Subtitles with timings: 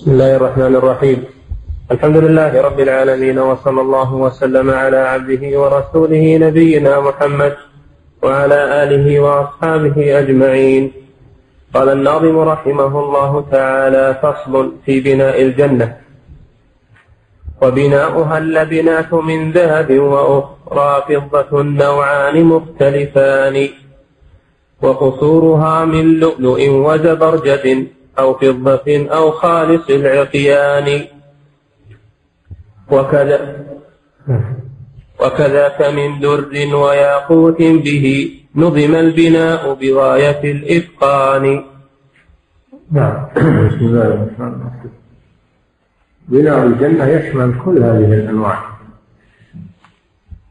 [0.00, 1.24] بسم الله الرحمن الرحيم
[1.92, 7.54] الحمد لله رب العالمين وصلى الله وسلم على عبده ورسوله نبينا محمد
[8.22, 10.92] وعلى آله وأصحابه أجمعين
[11.74, 15.96] قال الناظم رحمه الله تعالى فصل في بناء الجنة
[17.62, 23.68] وبناؤها اللبنات من ذهب وأخرى فضة نوعان مختلفان
[24.82, 27.86] وقصورها من لؤلؤ وزبرجد
[28.20, 30.88] أو فضة أو خالص العقيان.
[32.90, 33.38] وكذا
[35.20, 36.40] وكذاك من در
[36.74, 38.06] وياقوت به
[38.54, 41.64] نظم البناء بغاية الإتقان.
[42.92, 43.26] نعم.
[43.68, 44.92] بسم الله الرحمن الرحيم.
[46.28, 48.60] بناء الجنة يشمل كل هذه الأنواع.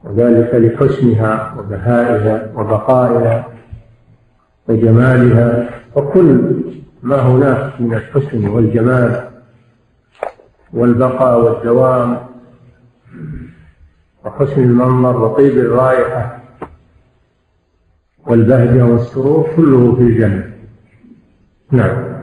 [0.03, 3.47] وذلك لحسنها وبهائها وبقائها
[4.67, 6.58] وجمالها وكل
[7.03, 9.29] ما هناك من الحسن والجمال
[10.73, 12.27] والبقاء والدوام
[14.25, 16.39] وحسن المنظر وطيب الرائحة
[18.27, 20.53] والبهجة والسرور كله في الجنة.
[21.71, 22.19] نعم.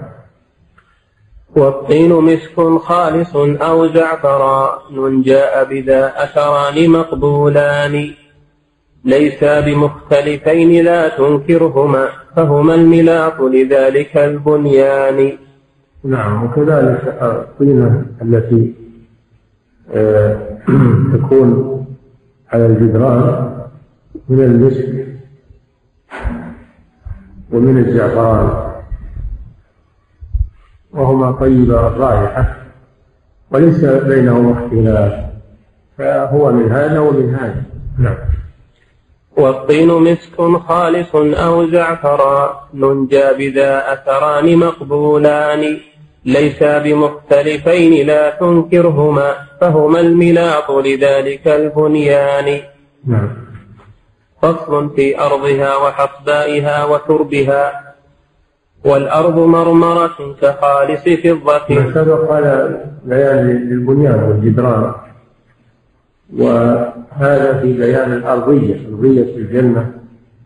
[1.56, 8.14] والطين مسك خالص أو زعفران جاء بذا أثران مقبولان.
[9.06, 15.32] ليسا بمختلفين لا تنكرهما فهما الملاط لذلك البنيان.
[16.04, 18.74] نعم وكذلك الطينة التي
[19.94, 20.36] آه،
[21.14, 21.86] تكون
[22.52, 23.50] على الجدران
[24.28, 25.06] من المسك
[27.52, 28.66] ومن الزعفران
[30.92, 32.56] وهما طيب الرائحة
[33.50, 35.26] وليس بينهما اختلاف
[35.98, 37.62] فهو من هذا ومن هذا.
[37.98, 38.16] نعم.
[39.36, 43.06] والطين مسك خالص أو زعفران
[43.38, 45.78] بذا أثران مقبولان.
[46.24, 52.60] ليسا بمختلفين لا تنكرهما فهما الملاط لذلك البنيان.
[53.06, 53.28] نعم.
[54.42, 57.94] فصل في أرضها وحصبائها وتربها.
[58.84, 61.68] والأرض مرمرة كخالص فضة.
[61.70, 65.05] ما سبق على بيان للبنيان والجدران.
[66.34, 69.90] وهذا في بيان الأرضية أرضية الجنة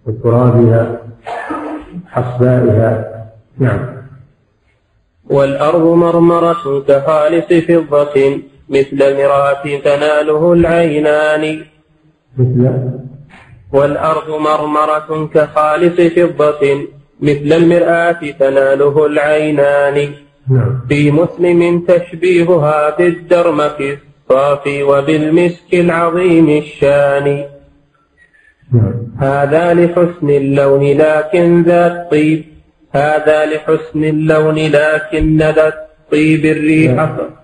[0.07, 1.01] وترابها
[2.07, 3.25] حصبائها.
[3.59, 4.01] نعم.
[5.31, 11.61] والأرض مرمرة كخالص فضة مثل المرآة تناله العينان.
[12.39, 12.91] مثل؟
[13.73, 16.63] والأرض مرمرة كخالص فضة
[17.21, 20.13] مثل المرآة تناله العينان.
[20.51, 20.81] نعم.
[20.89, 23.99] في مسلم تشبيهها بالدرمك.
[24.31, 27.45] الصافي وبالمسك العظيم الشان.
[28.73, 32.45] نعم هذا لحسن اللون لكن ذا الطيب.
[32.95, 36.93] هذا لحسن اللون لكن ذا الطيب الريح.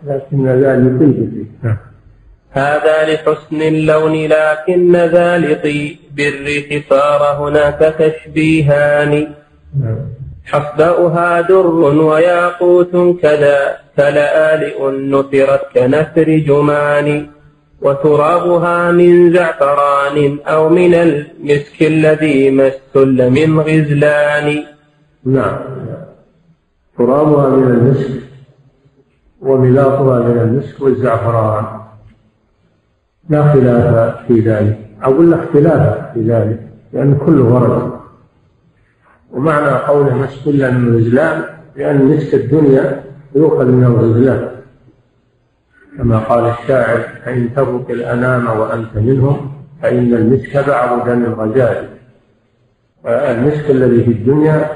[0.06, 1.76] لكن يطيب نعم
[2.50, 6.88] هذا لحسن اللون لكن ذا لطيب الريح.
[6.91, 9.34] صار هناك تشبيهان.
[10.46, 13.58] حصباؤها در وياقوت كذا
[13.96, 17.26] كلآلئ نثرت كنثر جمان
[17.82, 24.64] وترابها من زعفران أو من المسك الذي مسل من غزلان.
[25.24, 25.58] نعم.
[26.98, 28.10] ترابها من المسك
[29.40, 31.64] وملاطها من المسك والزعفران.
[33.28, 34.78] لا خلاف في ذلك.
[35.04, 36.60] أو لا اختلاف في ذلك
[36.92, 37.95] لأن كله ورد.
[39.32, 41.42] ومعنى قوله مسكلا من الغزلان
[41.76, 43.04] لأن مسك الدنيا
[43.34, 44.48] يؤخذ من الغزلان
[45.98, 51.88] كما قال الشاعر فإن ترك الأنام وأنت منهم فإن المسك بعض دم الغزال.
[53.06, 54.70] المسك الذي في الدنيا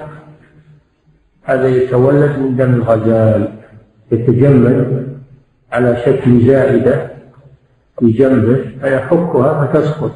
[1.43, 3.53] هذا يتولد من دم الغزال
[4.13, 5.09] يتجمد
[5.73, 7.11] على شكل زائدة
[8.01, 10.13] في جنبه فيحكها فتسقط.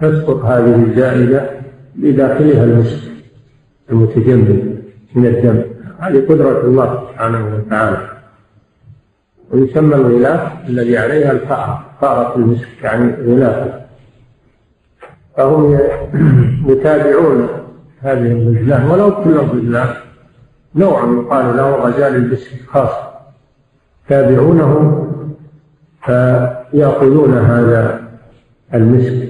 [0.00, 1.63] تسقط هذه الزائدة
[1.94, 3.00] بداخلها المسك
[3.90, 4.82] المتجمد
[5.14, 5.62] من الدم.
[5.98, 8.08] هذه قدرة الله سبحانه وتعالى.
[9.50, 13.80] ويسمى الغلاف الذي عليها الفأرة فأرة المسك يعني غلافة.
[15.36, 15.78] فهم
[16.70, 17.48] يتابعون
[18.00, 19.88] هذه الغزلان ولو كل الغزلان
[20.74, 22.90] نوع يقال له غزال المسك خاص.
[24.08, 25.00] تابعونه
[26.04, 28.08] فيأخذون هذا
[28.74, 29.28] المسك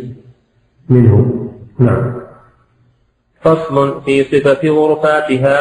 [0.88, 1.48] منه.
[1.78, 2.13] نعم.
[3.44, 5.56] فصل في صفة غرفاتها.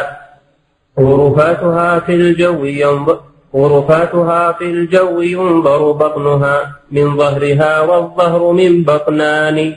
[1.00, 3.20] غرفاتها في الجو ينظر
[3.54, 6.56] غرفاتها في الجو ينظر بطنها.
[6.92, 9.72] من ظهرها والظهر من بطنان.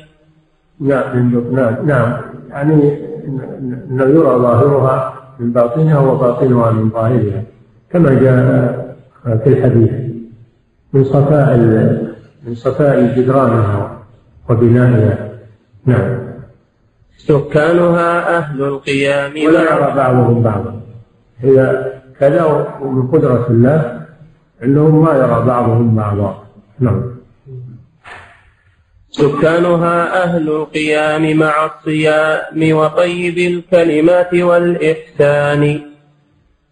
[0.79, 1.85] نعم من بطنان.
[1.85, 2.13] نعم.
[2.49, 2.73] يعني
[3.91, 7.43] انه يرى ظاهرها من باطنها وباطنها من ظاهرها.
[7.91, 8.97] كما جاء
[9.43, 9.91] في الحديث
[10.93, 11.57] من صفاء
[12.47, 13.97] من صفاء جدرانها
[14.49, 15.29] وبنائها.
[15.85, 16.16] نعم.
[17.27, 20.81] سكانها أهل القيام ولا يرى بعضهم بعضا.
[21.39, 21.85] هي
[22.19, 22.43] كذا
[22.81, 24.01] ومن قدرة الله
[24.63, 26.43] أنهم ما يرى بعضهم بعضا.
[26.79, 27.17] نعم.
[29.09, 35.81] سكانها أهل القيام مع الصيام وطيب الكلمات والإحسان.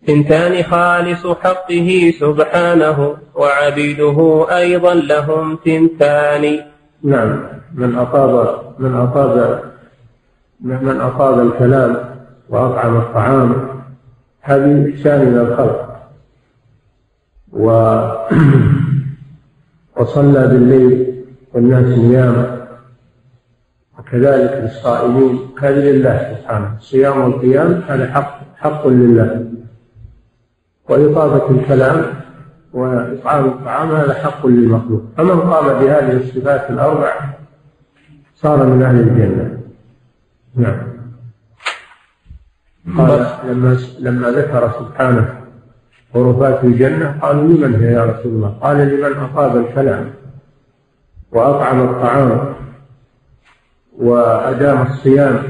[0.08, 6.60] ثنتان خالص حقه سبحانه وعبيده أيضا لهم ثنتان
[7.04, 7.44] نعم.
[7.74, 9.60] من أطاب من أطاب
[10.62, 11.98] من أطاب الكلام
[12.50, 13.68] وأطعم الطعام
[14.42, 15.96] هذه إحسان إلى الخلق.
[17.54, 17.70] و
[19.98, 21.24] وصلى بالليل
[21.54, 22.66] والناس نيام
[24.00, 26.76] وكذلك للصائمين هذه لله سبحانه.
[26.80, 29.46] الصيام والقيام هذا حق حق لله.
[30.90, 32.06] وإطابة الكلام
[32.74, 35.02] وإطعام الطعام هذا حق للمخلوق.
[35.18, 37.14] فمن قام بهذه الصفات الأربع
[38.36, 39.65] صار من أهل الجنة.
[40.56, 40.96] نعم
[42.98, 45.42] قال لما لما ذكر سبحانه
[46.16, 50.14] غرفات الجنة قالوا لمن هي يا رسول الله؟ قال لمن أطاب الكلام
[51.32, 52.54] وأطعم الطعام
[53.98, 55.44] وأدام الصيام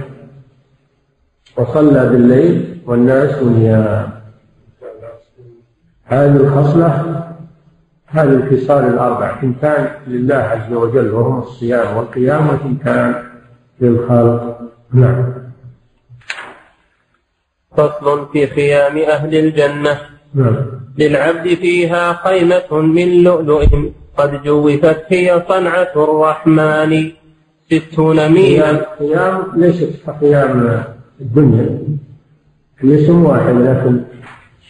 [1.58, 4.10] وصلى بالليل والناس نيام
[6.06, 7.22] هذه الخصلة
[8.08, 13.24] هذه الخصال الأربع ثنتان لله عز وجل وهم الصيام والقيام وثنتان
[13.82, 14.65] للخالق
[14.96, 15.34] نعم.
[17.78, 20.00] فصل في خيام أهل الجنة.
[20.34, 20.56] نعم.
[20.98, 27.12] للعبد فيها خيمة من لؤلؤ قد جوفت هي صنعة الرحمن.
[27.72, 30.84] ستون ميلا خيام ليست كخيام
[31.22, 31.80] الدنيا
[32.80, 34.02] هي اسم واحد لكن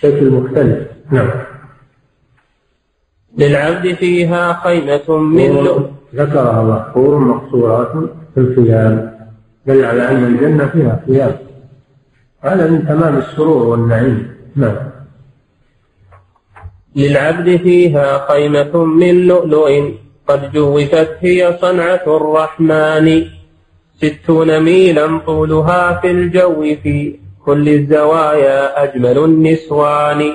[0.01, 0.87] شكل مختلف.
[1.11, 1.29] نعم.
[3.37, 5.89] للعبد فيها خيمة من لؤلؤ.
[6.15, 7.91] ذكرها الله حور مقصورات
[8.33, 9.14] في الخيام.
[9.67, 11.35] دل على أن الجنة فيها خيام
[12.41, 14.35] هذا من تمام السرور والنعيم.
[14.55, 14.75] نعم.
[16.95, 19.91] للعبد فيها خيمة من لؤلؤ.
[20.27, 23.25] قد جوفت هي صنعة الرحمن.
[24.01, 27.15] ستون ميلا طولها في الجو في
[27.45, 30.33] كل الزوايا أجمل النسوان.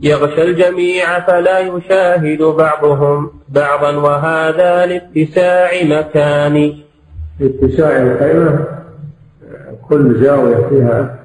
[0.00, 6.74] يغشى الجميع فلا يشاهد بعضهم بعضا وهذا لاتساع مكان.
[7.40, 8.66] لاتساع الخيمة
[9.88, 11.24] كل زاوية فيها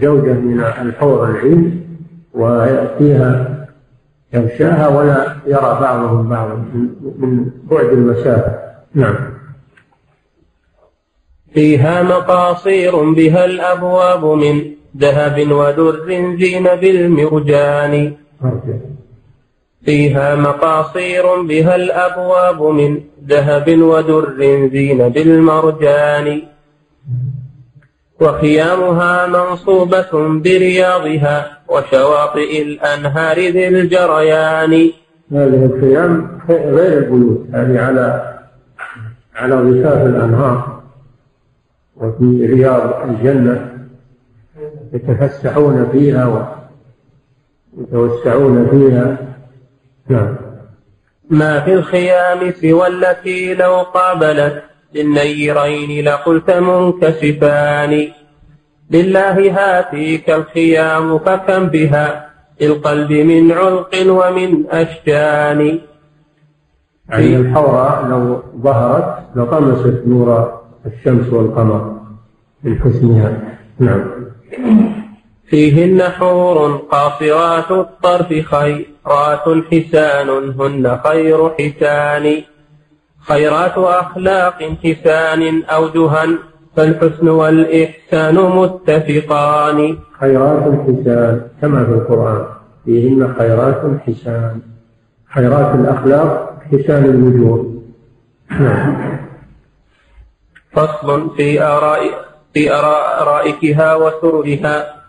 [0.00, 1.86] زوجة من الحور العين
[2.34, 3.58] ويأتيها
[4.32, 6.54] يغشاها ولا يرى بعضهم بعضا
[7.18, 8.58] من بعد المسافة.
[8.94, 9.16] نعم.
[11.54, 14.62] فيها مقاصير بها الأبواب من
[14.96, 16.06] ذهب ودر
[16.38, 18.12] زين بالمرجان.
[19.84, 26.42] فيها مقاصير بها الأبواب من ذهب ودر زين بالمرجان.
[28.20, 34.90] وخيامها منصوبة برياضها وشواطئ الأنهار ذي الجريان.
[35.32, 38.34] هذه الخيام غير البيوت هذه على
[39.36, 40.82] على ضفاف الأنهار
[41.96, 43.78] وفي رياض الجنة
[44.92, 46.48] يتفسحون فيها
[47.76, 49.31] ويتوسعون فيها.
[50.12, 50.36] نعم.
[51.30, 54.62] ما في الخيام سوى التي لو قابلت
[54.94, 58.08] للنيرين لقلت منكسفان
[58.90, 65.78] لله هاتيك الخيام فكم بها للقلب من علق ومن أشجان.
[67.08, 72.00] يعني الحوراء لو ظهرت لطمست نور الشمس والقمر
[72.64, 73.38] من حسنها
[73.78, 74.04] نعم.
[75.52, 80.28] فيهن حور قاصرات الطرف خيرات حسان
[80.60, 82.42] هن خير حسان.
[83.20, 86.26] خيرات أخلاق حسان أوجها
[86.76, 89.98] فالحسن والإحسان متفقان.
[90.20, 92.44] خيرات حسان كما في القرآن
[92.84, 94.60] فيهن خيرات حسان.
[95.34, 97.82] خيرات الأخلاق حسان الوجوه
[100.72, 102.00] فصل في آراء
[102.54, 102.74] في
[103.20, 105.01] أرائكها وسررها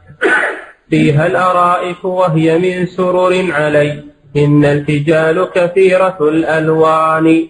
[0.93, 7.47] فيها الأرائك وهي من سرر عليهن الفجال كثيرة الألوان.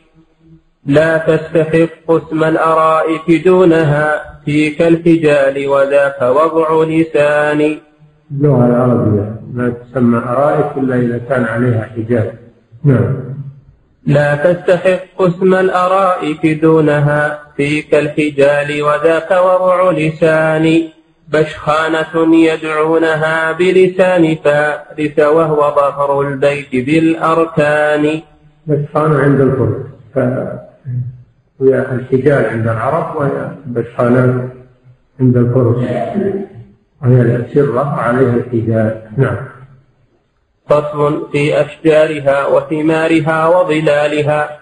[0.86, 4.06] لا تستحق اسم الأرائك دونها.
[4.46, 7.60] فيك الحجال وذاك وضع لسان.
[8.32, 12.34] اللغة العربية ما تسمى أرائك إلا إذا كان عليها حجاب
[12.84, 13.16] نعم.
[14.06, 17.40] لا تستحق اسم الأرائك دونها.
[17.58, 20.66] فيك الحجال وذاك وضع لسان.
[21.34, 28.22] بشخانة يدعونها بلسان فارس وهو ظهر البيت بالأركان.
[28.68, 29.86] بشخانة عند الفرس.
[31.62, 34.50] هي الحجاج عند العرب وهي بشخانة
[35.20, 35.78] عند الفرس.
[37.02, 39.02] وهي الأسرة عليها الحجاج.
[39.18, 39.38] نعم.
[40.70, 44.60] فصل في أشجارها وثمارها وظلالها.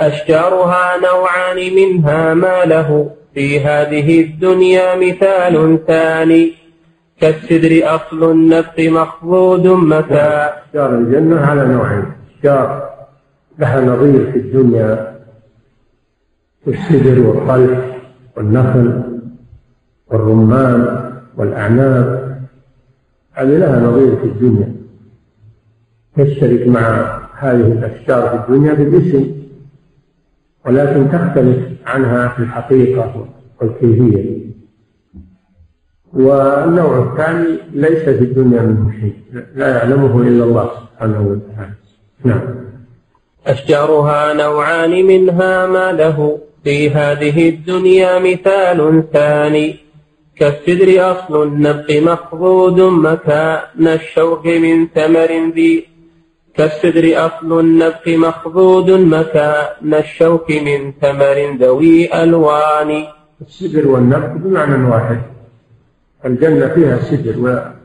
[0.00, 3.10] أشجارها نوعان منها ما له.
[3.34, 6.52] في هذه الدنيا مثال ثاني.
[7.20, 10.50] كالسدر أصل النفس مخضود متى.
[10.66, 12.04] أشجار الجنة على نوعين
[12.36, 12.90] أشجار
[13.58, 15.14] لها نظير في الدنيا.
[16.68, 17.98] السدر والطلح
[18.36, 19.02] والنخل
[20.06, 22.38] والرمان والأعناب
[23.32, 24.74] هذه لها نظير في الدنيا.
[26.16, 29.34] تشترك مع هذه الأشجار في الدنيا بالاسم
[30.66, 33.28] ولكن تختلف عنها في الحقيقة
[33.60, 34.44] والكيفية
[36.12, 39.14] والنوع الثاني ليس في الدنيا منه شيء
[39.54, 41.74] لا يعلمه إلا الله سبحانه وتعالى.
[42.24, 42.54] نعم.
[43.46, 49.76] أشجارها نوعان منها ما له في هذه الدنيا مثال ثاني.
[50.36, 55.86] كالسدر أصل النبق مخضود مكان الشوك من ثمر ذي
[56.56, 63.04] كالسدر أصل النبق مخضود مكان الشوك من ثمر ذوي ألوان.
[63.40, 65.20] السدر والنبق بمعنى واحد.
[66.26, 67.40] الجنة فيها سدر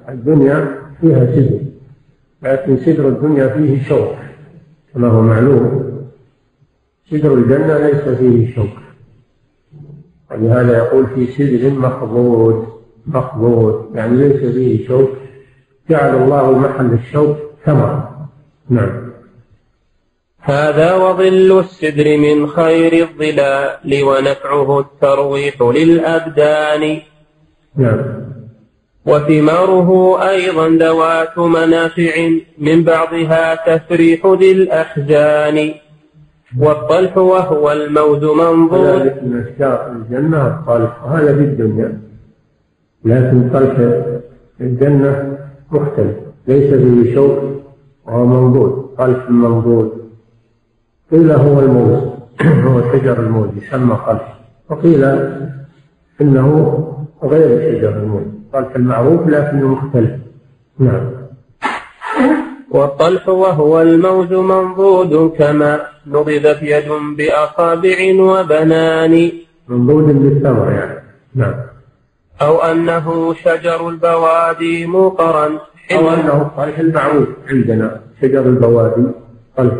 [0.07, 1.59] والدنيا فيها سدر
[2.43, 4.15] لكن سدر الدنيا فيه شوك
[4.93, 5.89] كما هو معلوم.
[7.11, 8.77] سدر الجنة ليس فيه شوك.
[10.31, 12.67] ولهذا يقول في سدر مخضود
[13.07, 15.09] مخضود يعني ليس فيه شوك.
[15.89, 18.08] جعل الله محل الشوك ثمر
[18.69, 19.09] نعم.
[20.41, 26.99] هذا وظل السدر من خير الظلال ونفعه الترويح للأبدان.
[27.75, 28.01] نعم.
[29.05, 35.73] وثماره أيضا ذوات منافع من بعضها تفريح ذي الأحزان.
[36.59, 39.03] والطلح وهو الموز منظور.
[39.03, 41.03] من أشجار الجنة الطلح.
[41.05, 42.01] وهذا في الدنيا.
[43.05, 43.75] لكن طلح
[44.61, 45.37] الجنة
[45.71, 46.15] مختلف.
[46.47, 47.58] ليس فيه شوك
[48.09, 50.09] وهو منضود خلف منضود
[51.11, 52.03] قيل هو الموز.
[52.65, 54.21] هو شجر الموز يسمى خلف.
[54.69, 55.03] وقيل
[56.21, 56.47] إنه
[57.23, 58.23] غير شجر الموز.
[58.53, 60.11] خلف المعروف لكنه مختلف.
[60.79, 61.11] نعم.
[62.71, 69.31] والطلح وهو الموز منضود كما نضدت يد بأصابع وبنان.
[69.67, 71.03] منضود بالثمر يعني.
[71.35, 71.55] نعم.
[72.41, 75.59] أو أنه شجر البوادي مقرا
[75.91, 79.03] أو أنه الطلح المعروف عندنا شجر البوادي
[79.57, 79.73] طلح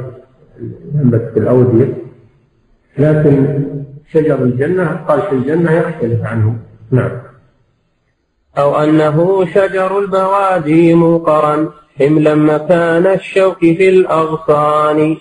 [0.96, 1.94] ينبت في الأودية
[2.98, 3.64] لكن
[4.14, 6.56] شجر الجنة طلح الجنة يختلف عنه.
[6.92, 7.12] نعم.
[8.58, 15.18] أو أنه شجر البوادي موقرا حملا مكان الشوك في الأغصان.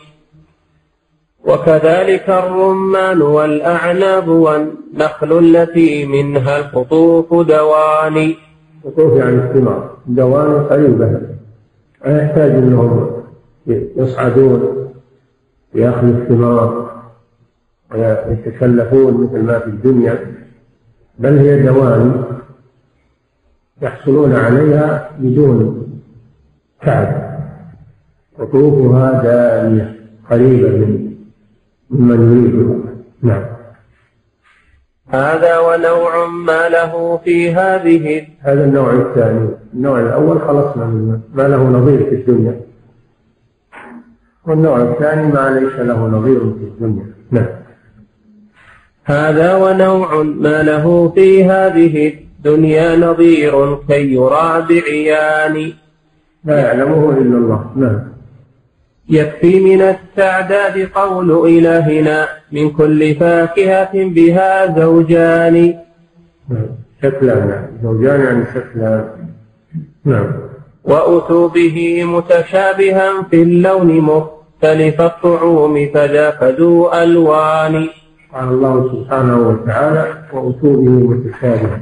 [1.44, 8.36] وكذلك الرمان والأعناب والنخل التي منها القطوف دواني
[8.84, 11.20] قطوف يعني الثمار دوام قريبة
[12.04, 13.10] لا يحتاج أنهم
[13.96, 14.88] يصعدون
[15.74, 16.90] ليأخذوا الثمار
[17.92, 20.18] ويتكلفون مثل ما في الدنيا.
[21.18, 22.24] بل هي دوام
[23.82, 25.88] يحصلون عليها بدون
[26.82, 27.28] تعب.
[28.38, 29.96] قطوفها دانية
[30.30, 31.14] قريبة من
[31.90, 32.94] ممن يريدها.
[33.22, 33.47] نعم.
[35.08, 39.48] هذا ونوع ما له في هذه هذا النوع الثاني.
[39.74, 42.60] النوع الأول خلصنا منه ما له نظير في الدنيا.
[44.46, 47.06] والنوع الثاني ما ليس له نظير في الدنيا.
[47.30, 47.46] نعم.
[49.04, 55.72] هذا ونوع ما له في هذه الدنيا نظير كي يرى بعيان
[56.44, 57.70] لا يعلمه إلا الله.
[57.76, 58.17] نعم.
[59.08, 65.74] يكفي من التعداد قول إلهنا من كل فاكهة بها زوجان.
[67.02, 69.08] شكلان نعم زوجان يعني شكلان
[70.04, 70.32] نعم.
[70.84, 77.88] وأتوا به متشابها في اللون مختلف الطعوم فذاك ذو ألوان.
[78.34, 81.80] قال الله سبحانه وتعالى وأتوا به متشابها.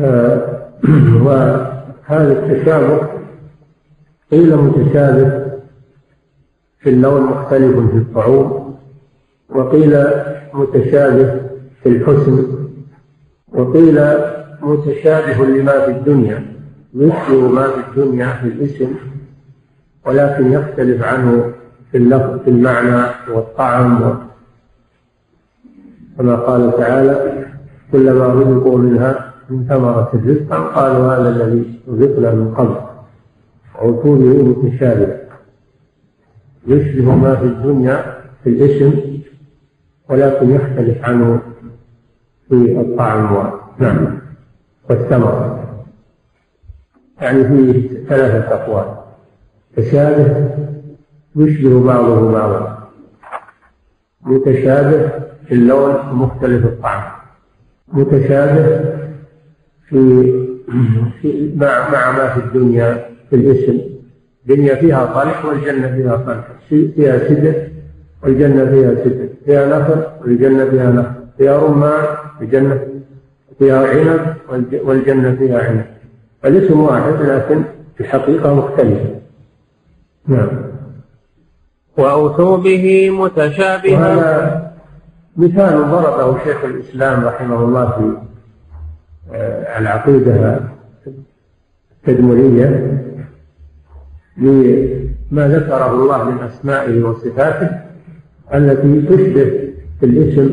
[0.00, 0.66] آه،
[1.24, 3.00] وهذا التشابه
[4.32, 5.39] قيل متشابه
[6.80, 8.76] في اللون مختلف في الطعوم
[9.48, 10.04] وقيل
[10.54, 11.40] متشابه
[11.82, 12.46] في الحسن
[13.48, 14.00] وقيل
[14.62, 16.46] متشابه لما في الدنيا
[16.94, 18.94] مثل ما في الدنيا في الاسم
[20.06, 21.52] ولكن يختلف عنه
[21.92, 24.18] في اللفظ في المعنى والطعم.
[26.18, 27.46] كما قال تعالى
[27.92, 32.76] كلما رزقوا منها من ثمرة الرزق قالوا هذا الذي رزقنا من قبل.
[33.74, 35.19] عتوه متشابهة
[36.66, 39.20] يشبه ما في الدنيا في الاسم
[40.08, 41.40] ولكن يختلف عنه
[42.48, 44.18] في الطعم نعم
[44.90, 45.60] والثمرة
[47.20, 48.96] يعني فيه ثلاثة أقوال.
[49.76, 50.50] تشابه
[51.36, 52.88] يشبه بعضه بعضا.
[54.22, 55.08] متشابه
[55.46, 57.02] في اللون ومختلف الطعم.
[57.88, 58.94] متشابه
[59.88, 60.32] في,
[61.22, 63.89] في مع, مع ما في الدنيا في الاسم.
[64.42, 67.68] الدنيا فيها صالح والجنة فيها صالح فيها سدر
[68.22, 72.04] والجنة فيها سدر فيها نخل والجنة فيها نخل فيها رمان
[72.40, 72.86] والجنة
[73.58, 74.34] فيها عنب
[74.84, 75.84] والجنة فيها عنب.
[76.44, 77.62] الاسم واحد لكن
[77.94, 79.20] في الحقيقة مختلفة
[80.26, 80.48] نعم.
[81.98, 84.72] وأوتوا به متشابها.
[85.36, 88.16] مثال ضربه شيخ الإسلام رحمه الله في
[89.34, 90.60] آه، العقيدة
[92.06, 92.98] التدمرية.
[94.40, 97.70] لما ذكره الله من أسمائه وصفاته
[98.54, 99.70] التي تشبه
[100.00, 100.50] في الاسم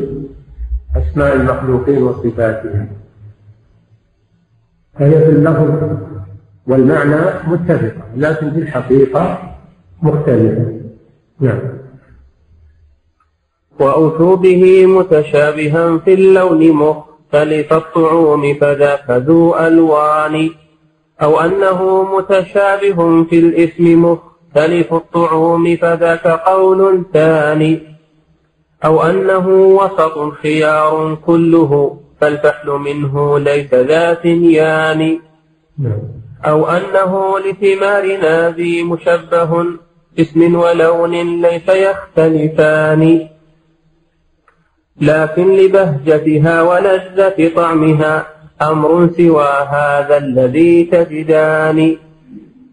[0.96, 2.88] أسماء المخلوقين وصفاتهم.
[4.98, 5.70] فهي في اللفظ
[6.66, 9.54] والمعنى متفقة لكن في الحقيقة
[10.02, 10.72] مختلفة.
[11.40, 11.60] نعم.
[13.80, 20.50] وأوتوا به متشابها في اللون مختلف الطعوم فذاك ذو ألوان.
[21.22, 27.82] أو أنه متشابه في الاسم مختلف الطعوم فذاك قول ثاني
[28.84, 35.20] أو أنه وسط خيار كله فالفحل منه ليس ذا ثنيان.
[36.46, 39.64] أو أنه لثمارنا ذي مشبه
[40.18, 43.28] اسم ولون ليس يختلفان
[45.00, 48.26] لكن لبهجتها ولذة طعمها
[48.62, 51.96] أمر سوى هذا الذي تجدان.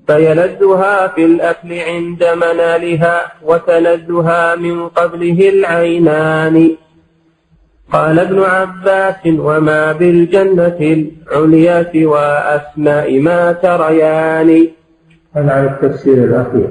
[0.07, 6.71] فيلذها في الأكل عند منالها وتلذها من قبله العينان.
[7.91, 12.25] قال ابن عباس وما بالجنة العليا سوى
[12.57, 14.67] أسماء ما تريان.
[15.33, 16.69] هذا على التفسير الأخير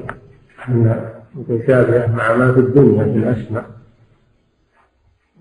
[0.69, 3.65] أن متشابهة مع ما في الدنيا في الأسماء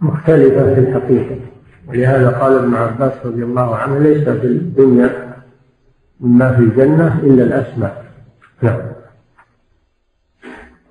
[0.02, 1.53] مختلفة في الحقيقة.
[1.94, 5.34] ولهذا قال ابن عباس رضي الله عنه ليس في الدنيا
[6.20, 8.06] مما في الجنة إلا الأسماء.
[8.62, 8.82] نعم.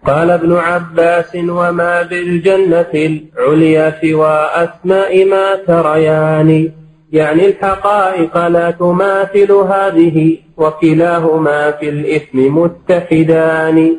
[0.06, 6.70] قال ابن عباس وما بالجنة العليا سوى أسماء ما تريان
[7.12, 13.96] يعني الحقائق لا تماثل هذه وكلاهما في الإثم متحدان.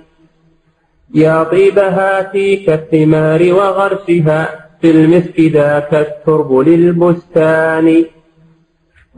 [1.14, 8.06] يا طيبها فيك الثمار وغرسها في المسك ذاك الترب للبستان.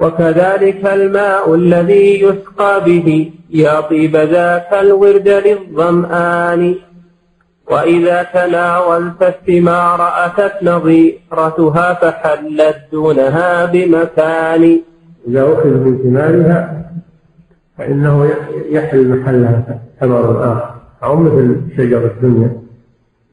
[0.02, 6.76] وكذلك الماء الذي يسقى به يا طيب ذاك الورد للظمآن.
[7.72, 14.82] وإذا تناولت الثمار أتت نظيرتها فحلت دونها بمكان.
[15.28, 16.60] إذا أخذ من ثمارها
[17.78, 18.30] فإنه
[18.70, 20.76] يحل محلها ثمر آخر.
[21.04, 22.52] أو مثل شجر الدنيا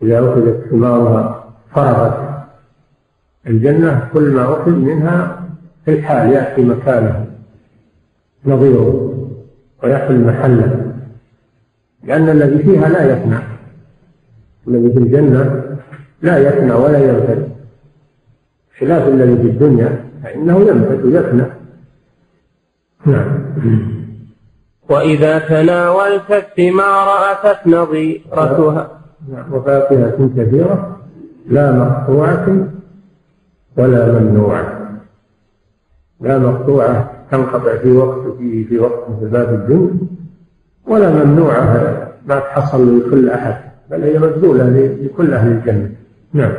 [0.03, 1.42] إذا أخذت ثمارها
[1.75, 2.45] فرغت
[3.47, 5.43] الجنة كل ما أخذ منها
[5.85, 7.27] في الحال يأتي مكانه
[8.47, 9.15] نظيره
[9.83, 10.93] ويحل محله
[12.05, 13.39] لأن الذي فيها لا يفنى
[14.69, 15.63] الذي في الجنة
[16.23, 17.49] لا يفنى ولا ينفد
[18.81, 21.45] خلاف الذي في الدنيا فإنه ينفد ويفنى
[23.07, 23.43] نعم.
[24.89, 29.01] وإذا تناولت الثمار أتت نظيرتها.
[29.33, 29.53] نعم.
[29.53, 31.02] وفاكهة كثيرة
[31.47, 32.69] لا مقطوعة
[33.77, 34.79] ولا ممنوعة.
[36.21, 39.91] لا مقطوعة تنقطع في وقت في في وقت مثل باب الدنيا
[40.87, 43.55] ولا ممنوعة ما تحصل لكل أحد
[43.91, 44.65] بل هي مبذولة
[45.03, 45.91] لكل أهل الجنة.
[46.33, 46.53] نعم.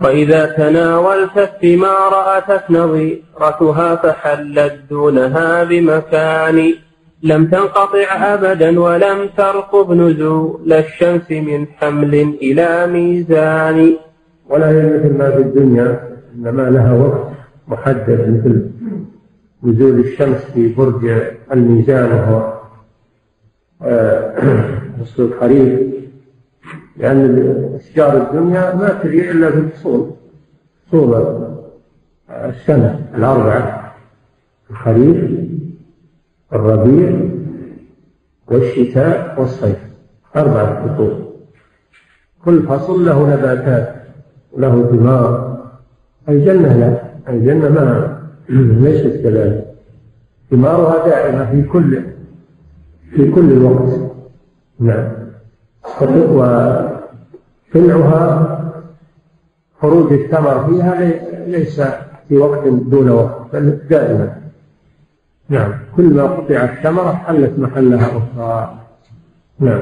[0.00, 6.74] وإذا تناولت الثمار أتت نظيرتها فحلت دونها بمكان
[7.22, 13.96] لم تنقطع أبدا ولم ترقب نزول الشمس من حمل إلى ميزان.
[14.48, 17.28] ولا هي مثل ما في الدنيا إنما لها وقت
[17.68, 18.70] محدد مثل
[19.62, 22.58] نزول الشمس في برج الميزان وهو
[23.80, 25.80] فصل آه، الخريف
[26.96, 30.10] لأن أشجار الدنيا ما تجي إلا في الفصول
[30.86, 31.38] فصول
[32.30, 33.94] السنة الأربعة
[34.70, 35.30] الخريف
[36.52, 37.20] الربيع
[38.48, 39.78] والشتاء والصيف.
[40.36, 41.12] أربعة فصول
[42.44, 43.94] كل فصل له نباتات
[44.56, 45.58] له ثمار.
[46.28, 47.02] الجنة لا.
[47.28, 49.74] الجنة ما ليست كذلك.
[50.50, 52.02] ثمارها دائمة في كل
[53.10, 54.12] في كل وقت
[54.80, 55.08] نعم.
[57.74, 58.58] وطلعها
[59.80, 61.00] خروج الثمر فيها
[61.46, 61.80] ليس
[62.28, 64.47] في وقت دون وقت بل دائما.
[65.48, 65.72] نعم.
[65.96, 68.78] كل ما قطعت ثمرة حلت محلها أخرى.
[69.60, 69.80] نعم.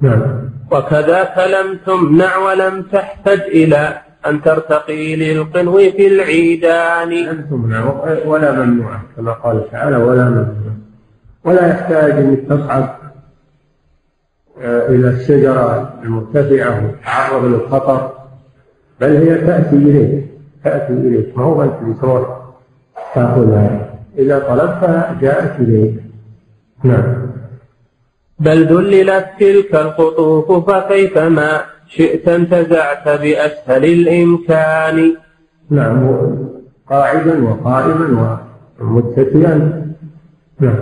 [0.00, 0.50] نعم.
[0.70, 7.10] وكذاك لم تمنع ولم تحتج إلى أن ترتقي للقنو في العيدان.
[7.10, 7.84] لم تمنع
[8.26, 10.72] ولا ممنوعة كما قال تعالى ولا ممنوع.
[11.44, 12.88] ولا يحتاج أن تصعد
[14.60, 18.12] آه، إلى الشجرة المرتفعة وتتعرض للخطر
[19.00, 20.31] بل هي تأتي إليك.
[20.64, 22.42] تأتي إليك ما هو أنت اللي تروح
[23.14, 25.94] تأخذها إذا طلبتها جاءت إليك.
[26.84, 27.32] نعم.
[28.38, 35.16] بل ذللت تلك القطوف فكيفما شئت انتزعت بأسهل الإمكان.
[35.70, 36.18] نعم.
[36.90, 38.38] قاعدا وقائما
[38.80, 39.82] ومتكئا
[40.60, 40.80] نعم.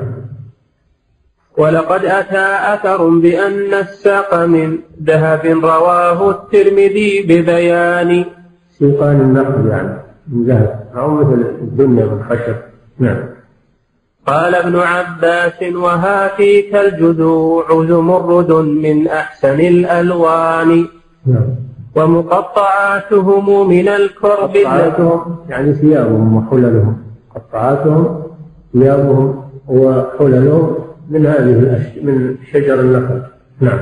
[1.59, 8.25] ولقد أتى أثر بأن الساق من ذهب رواه الترمذي ببيان.
[8.81, 10.81] سيقان النخل يعني من ذهب.
[10.97, 12.57] أو مثل الدنيا من خشب
[12.99, 13.19] نعم.
[14.27, 20.87] قال ابن عباس وهاتيك الجذوع زمرد من أحسن الألوان.
[21.27, 21.47] نعم.
[21.97, 24.57] ومقطعاتهم من الكرب.
[25.49, 26.97] يعني ثيابهم وحللهم.
[27.35, 28.23] قطعاتهم
[28.73, 30.75] ثيابهم وحللهم
[31.11, 33.23] من هذه من شجر النخل.
[33.61, 33.81] نعم.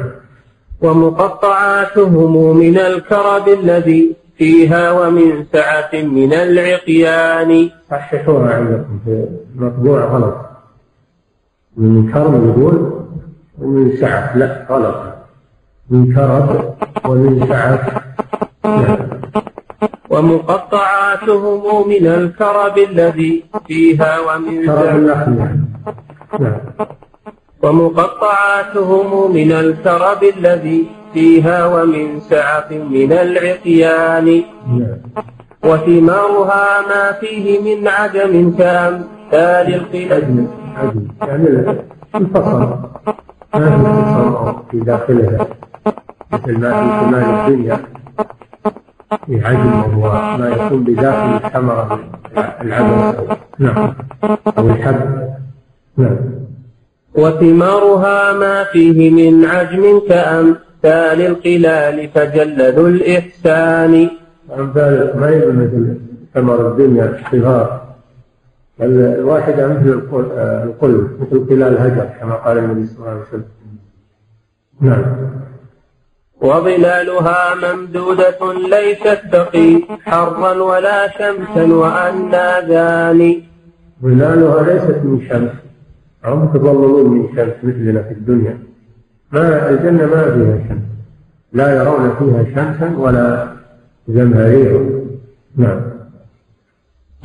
[0.82, 7.70] ومقطعاتهم من الكرب الذي فيها ومن سعة من العقيان.
[7.90, 10.36] صححوها عندكم في مطبوع غلط.
[11.76, 12.76] من كرم يقول
[13.58, 14.36] ومن سعة.
[14.36, 14.98] لا غلط.
[15.90, 16.74] من كرب
[17.04, 18.02] ومن سعة.
[20.10, 25.32] ومقطعاتهم من الكرب الذي فيها ومن كرب النخل
[26.40, 26.58] نعم
[27.62, 34.42] ومقطعاتهم من الكرب الذي فيها ومن سعة من العقيان
[35.64, 40.48] وثمارها ما فيه من عجم كأمثال القلب
[41.22, 41.48] يعني
[43.54, 45.46] ما في داخلها
[46.32, 47.80] مثل ما في كمال الدنيا
[49.26, 52.00] في عجم وهو ما يكون بداخل الثمرة
[52.60, 53.16] العدس
[53.58, 53.94] نعم.
[54.58, 55.28] أو الحب.
[55.96, 56.16] نعم.
[57.14, 64.10] وثمارها ما فيه من عجم كأمثال القلال فجل ذو الإحسان.
[64.58, 65.98] أمثال ما يقول مثل
[66.34, 67.88] ثمر الدنيا الصغار
[68.80, 69.88] الواحدة مثل
[70.64, 73.44] القل مثل قلال الهجر كما قال النبي صلى الله عليه وسلم.
[74.80, 75.04] نعم.
[76.40, 83.42] وظلالها ممدودة ليست تقي حرا ولا شمسا وأناذان.
[84.02, 85.67] ظلالها ليست من شمس.
[86.24, 88.58] هم يتظللون من شمس مثلنا في الدنيا.
[89.32, 90.82] ما الجنة ما فيها شمس
[91.52, 93.48] لا يرون فيها شمسا ولا
[94.08, 94.80] زمهريرا
[95.56, 95.80] نعم.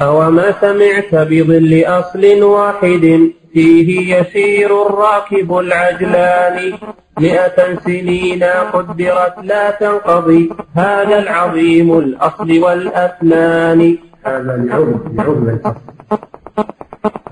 [0.01, 6.73] أوما سمعت بظل أصل واحد فيه يسير الراكب العجلان.
[7.19, 15.81] مئة سنين قدرت لا تنقضي هذا العظيم الأصل والأثنان هذا لعظم لعظم الأصل.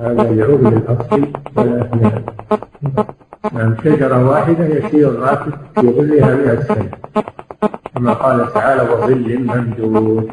[0.02, 2.24] هذا لعظم الأصل والأثنان
[3.54, 6.90] نعم شجرة واحدة يسير الراكب في ظلها مئة سنة.
[7.96, 10.32] كما قال تعالى وظل ممدود.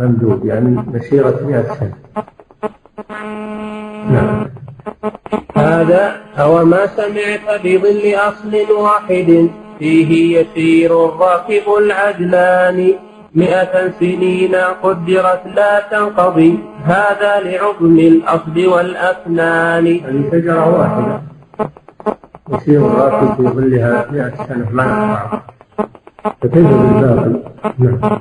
[0.00, 1.92] ممدود يعني مسيرة مئة سنة.
[4.10, 4.46] نعم.
[5.56, 9.48] هذا أو ما سمعت بظل أصل واحد.
[9.78, 12.94] فيه يسير الراكب العجلان
[13.34, 21.20] مئة سنين قدرت لا تنقضي هذا لعظم الأصل والأفنان هذه شجرة واحدة.
[22.52, 25.40] يسير الراكب في ظلها مئة سنة ما يقطع.
[26.42, 27.32] فكيف بالباقي
[27.78, 28.20] نعم.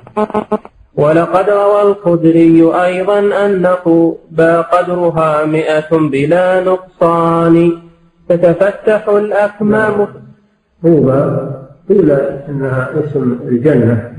[0.96, 7.72] ولقد روى الخدري أيضا أن قوبى قدرها مئة بلا نقصان.
[8.30, 10.08] تتفتح الأكمام.
[10.84, 11.38] قوبى
[11.90, 12.12] قيل
[12.50, 14.13] إنها اسم الجنة.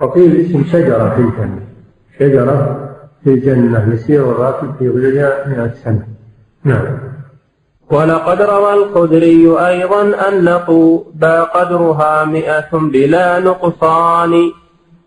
[0.00, 1.60] وقيل اسم شجرة في الجنة.
[2.18, 2.88] شجرة
[3.24, 6.06] في الجنة يسير الراكب في ظلها مئة سنة.
[6.64, 6.98] نعم.
[7.90, 14.52] ولقد روى الخدري أيضا أن قوبى قدرها مئة بلا نقصان.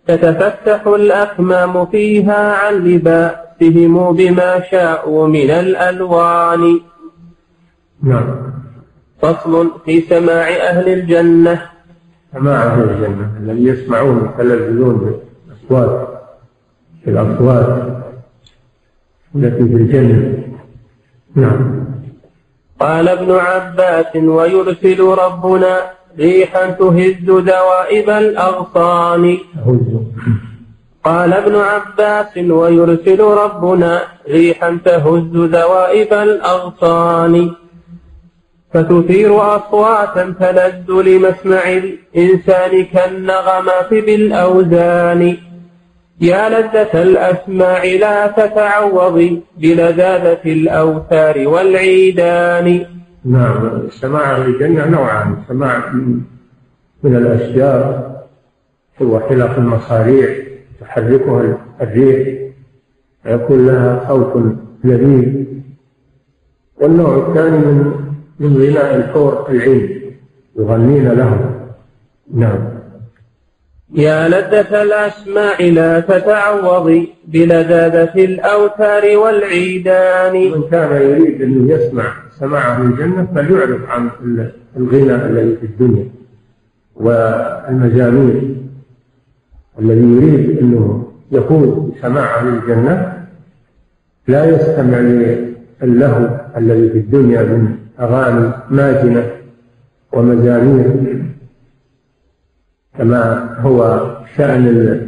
[0.07, 6.79] تتفتح الأكمام فيها عن لباسهم بما شاءوا من الألوان.
[8.03, 8.35] نعم.
[9.21, 11.61] فصل في سماع أهل الجنة.
[12.33, 16.07] سماع في الجنة الذي يسمعون يتلذذون بالأصوات
[17.07, 17.67] الأصوات
[19.35, 20.43] التي في الجنة.
[21.35, 21.85] نعم.
[22.79, 29.37] قال ابن عباس ويرسل ربنا ريحا تهز دوائب الأغصان.
[31.03, 37.51] قال ابن عباس ويرسل ربنا ريحا تهز دوائب الأغصان.
[38.73, 45.37] فتثير أصواتا تلد لمسمع الإنسان كالنغمات بالأوزان.
[46.21, 52.85] يا لذة الأسماع لا تتعوضي بلذاذة الأوتار والعيدان.
[53.25, 55.35] نعم السماع في الجنة نوعان.
[55.47, 55.89] سماع
[57.03, 58.11] من الأشجار
[59.01, 60.29] هو حلق المصاريع
[60.81, 62.41] تحركها الريح
[63.25, 64.43] ويكون لها صوت
[64.83, 65.45] لذيذ.
[66.81, 68.10] والنوع الثاني من
[68.41, 70.01] من غناء الحور العين
[70.57, 71.41] يغنين لهم.
[72.33, 72.59] نعم.
[73.93, 80.33] يا لذة الأسماع لا تتعوضي بلذاذة الأوتار والعيدان.
[80.33, 84.09] من كان يريد أن يسمع سماعه الجنة فليعرف عن
[84.77, 86.05] الغنى الذي في الدنيا
[86.95, 88.55] والمزامير
[89.79, 93.25] الذي يريد أنه يفوز بسماعه للجنة
[94.27, 94.97] لا يستمع
[95.81, 99.31] للهو الذي في الدنيا من أغاني ماجنة
[100.13, 101.25] ومزامير
[102.97, 105.07] كما هو شأن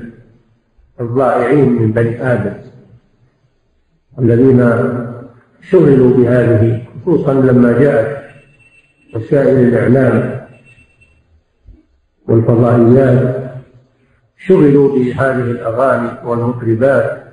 [1.00, 2.54] الضائعين من بني آدم
[4.20, 4.60] الذين
[5.62, 8.24] شغلوا بهذه خصوصا لما جاءت
[9.16, 10.42] وسائل الإعلام
[12.28, 13.44] والفضائيات
[14.38, 17.24] شغلوا بهذه الأغاني والمطربات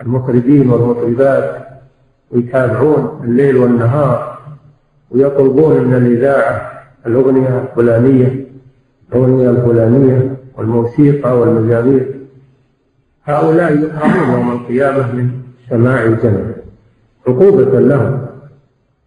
[0.00, 1.66] المطربين والمطربات
[2.30, 4.35] ويتابعون الليل والنهار.
[5.10, 6.72] ويطلبون من الإذاعة
[7.06, 8.46] الأغنية الفلانية
[9.12, 12.06] الأغنية الفلانية والموسيقى والمزامير
[13.24, 15.30] هؤلاء يحرمون يوم القيامة من
[15.70, 16.54] سماع الجنة
[17.26, 18.26] عقوبة لهم.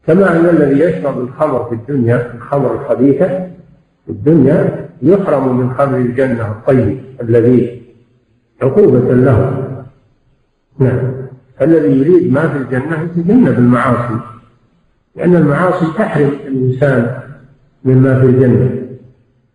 [0.07, 3.27] كما أن الذي يشرب الخمر في الدنيا الخمر الخبيثة
[4.05, 7.81] في الدنيا يحرم من خمر الجنة الطيب الذي
[8.61, 9.65] عقوبة له
[10.79, 11.11] نعم.
[11.61, 14.19] الذي يريد ما في الجنة يتجنب المعاصي.
[15.19, 17.17] لأن المعاصي تحرم الإنسان
[17.85, 18.69] مما في الجنة.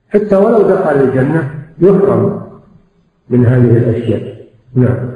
[0.08, 1.50] حتى ولو دخل الجنة
[1.80, 2.42] يحرم
[3.30, 4.36] من هذه الأشياء.
[4.74, 5.10] نعم.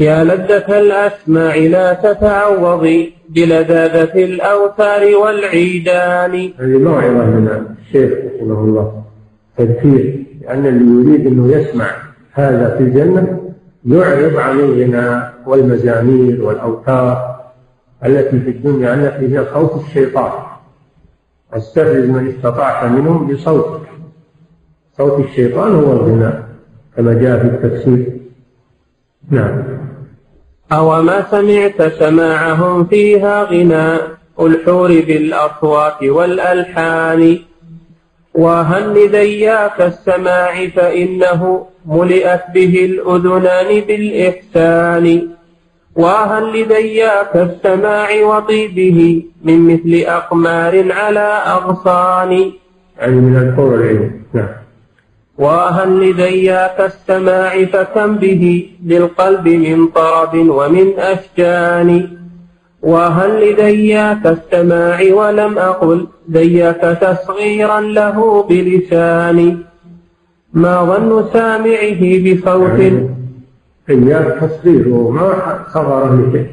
[0.00, 6.52] يا لذة الأسماع لا تتعوضي بلذاذة الأوتار والعيدان.
[6.58, 9.02] هذه موعظة من الشيخ رحمه الله.
[9.56, 11.90] تذكير لأن اللي يريد أنه يسمع
[12.32, 13.40] هذا في الجنة
[13.86, 17.33] يعرض عن الغناء والمزامير والأوتار
[18.04, 20.32] التي في الدنيا التي هي صوت الشيطان.
[21.52, 23.88] واستفرز من استطعت منهم بصوتك.
[24.98, 26.48] صوت الشيطان هو الغناء
[26.96, 28.06] كما جاء في التفسير.
[29.30, 29.62] نعم.
[30.72, 37.38] أوما سمعت سماعهم فيها غناء؟ الحور بالأصوات والألحان.
[38.34, 45.28] وهل لذياك السماع فإنه ملئت به الأذنان بالإحسان؟
[45.96, 52.52] وهل لذياك السماع وطيبه من مثل أقمار على أغصان.
[52.98, 54.48] يعني من الحور العين نعم.
[55.38, 62.08] وهل لذياك السماع فكم به للقلب من طرب ومن أشجان.
[62.82, 69.56] وهل لذياك السماع ولم أقل ذياك تصغيرا له بلساني
[70.52, 72.80] ما ظن سامعه بصوت
[73.90, 76.46] ذياك تصغير وما صغر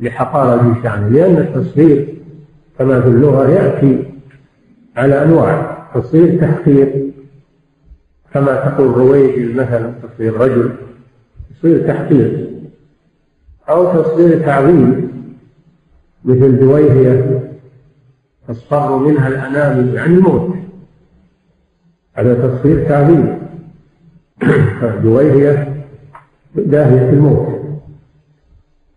[0.00, 2.14] لحقارة لسانه لأن التصغير
[2.78, 4.04] كما في اللغة يأتي
[4.96, 5.80] على أنواع.
[5.94, 7.10] تصغير تحقير
[8.34, 10.72] كما تقول رويد مثلا تصوير رجل
[11.50, 12.50] تصوير تحقير
[13.68, 15.10] أو تصوير تعظيم
[16.24, 17.50] مثل دويهية
[18.48, 20.54] تصفر منها الأنامل يعني الموت.
[22.14, 23.38] هذا تصوير تعظيم
[25.04, 25.69] دويهية
[26.54, 27.60] داهية الموت.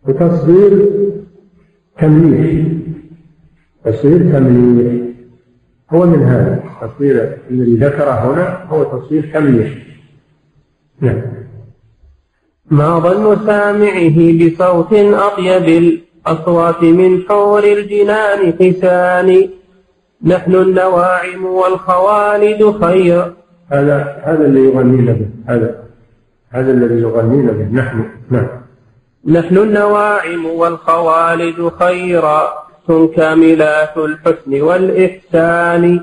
[0.07, 0.89] وتصوير
[1.99, 2.67] تمليح
[3.85, 5.03] تصوير تمليح
[5.93, 6.63] هو من هذا.
[6.81, 9.73] التصوير الذي ذكره هنا هو تصوير تمليح
[10.99, 11.21] نعم.
[12.71, 19.49] ما ظن سامعه بصوت أطيب الأصوات من حور الجنان حسان
[20.23, 23.33] نحن النواعم والخوالد خير.
[23.69, 25.82] هذا هذا اللي يغنين به هذا.
[26.53, 27.81] هذا الذي يغنين به.
[27.81, 28.47] نحن نعم.
[29.25, 32.63] نحن النواعم والخوالد خيرا
[33.15, 35.99] كاملات الحسن والإحسان.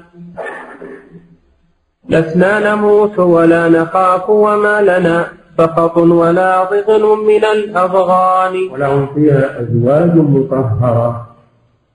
[2.08, 5.26] لسنا نموت ولا نخاف وما لنا
[5.58, 11.26] سخط ولا ضغن من الأضغان ولهم فيها أزواج مطهرة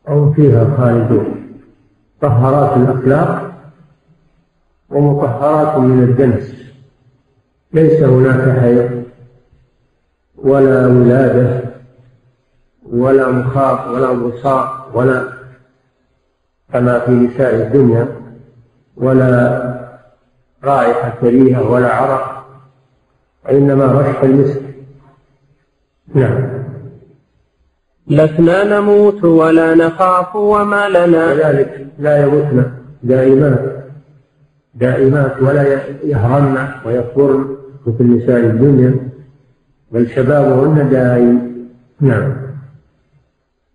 [0.07, 1.59] هم فيها خالدون.
[2.21, 3.51] طهرات الأخلاق
[4.89, 6.64] ومطهرات من الدنس.
[7.75, 9.03] ليس هناك حيض
[10.37, 11.61] ولا ولادة
[12.91, 15.23] ولا مخاط ولا بصاق ولا
[16.73, 18.07] كما في نساء الدنيا
[18.97, 19.31] ولا
[20.63, 22.45] رائحة كريهة ولا عرق
[23.45, 24.61] وإنما رشح المسك.
[26.13, 26.65] نعم.
[28.07, 31.35] لسنا نموت ولا نخاف وما لنا.
[31.35, 32.71] كذلك لا يموتن
[33.03, 33.85] دائمات
[34.75, 35.63] دائمات ولا
[36.03, 39.09] يهرمن ويكبرن مثل نساء الدنيا
[39.91, 41.55] بل شبابهن دائم
[42.01, 42.33] نعم.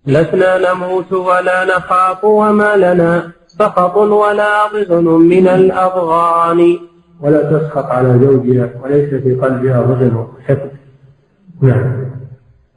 [0.07, 6.79] لسنا نموت ولا نخاف وما لنا سخط ولا ضغن من الأضغان
[7.21, 10.71] ولا تسخط على زوجها وليس في قلبها ضغن وحقد
[11.61, 12.11] نعم.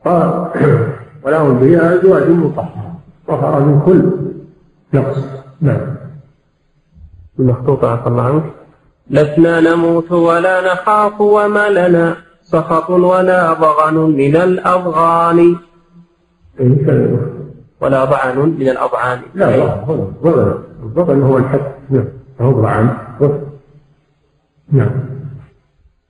[1.24, 2.96] ولهم فيها أزواج مطهرة.
[3.28, 4.12] طهرة من كل
[4.94, 5.18] نقص.
[5.62, 5.96] نعم.
[7.40, 8.44] المخطوطة عفى الله عنك.
[9.10, 15.56] لسنا نموت ولا نخاف وما لنا سخط ولا ضغن من الأضغان.
[17.82, 19.76] ولا ضعن من الأضعان لا
[20.24, 21.62] ضغن الضغن هو الحد.
[21.90, 22.06] نعم
[22.42, 22.90] هو ضعن
[24.72, 24.92] نعم.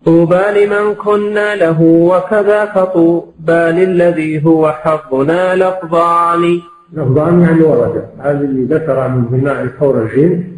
[0.05, 6.59] طوبى لمن كنا له وكذاك طوبى للذي هو حظنا لفظان.
[6.93, 8.05] لفظان يعني ورد.
[8.19, 10.52] هذا اللي ذكر من بناء الحور العين.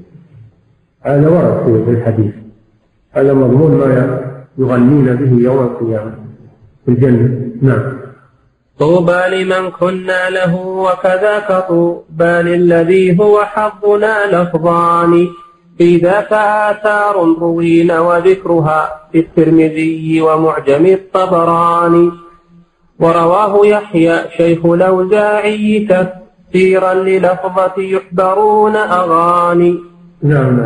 [1.06, 2.34] هذا ورد في الحديث.
[3.12, 4.22] هذا مضمون ما
[4.58, 6.16] يغنين به يوم القيامة
[6.86, 7.52] في الجنة.
[7.62, 7.98] نعم.
[8.80, 15.28] طوبى لمن كنا له وكذاك طوبى للذي هو حظنا لفظان.
[15.78, 22.12] في ذاك آثار روين وذكرها في الترمذي ومعجم الطبراني.
[23.00, 29.95] ورواه يحيى شيخ الأوزاعي تفسيرا للفظة يحبرون أغاني.
[30.26, 30.60] نعم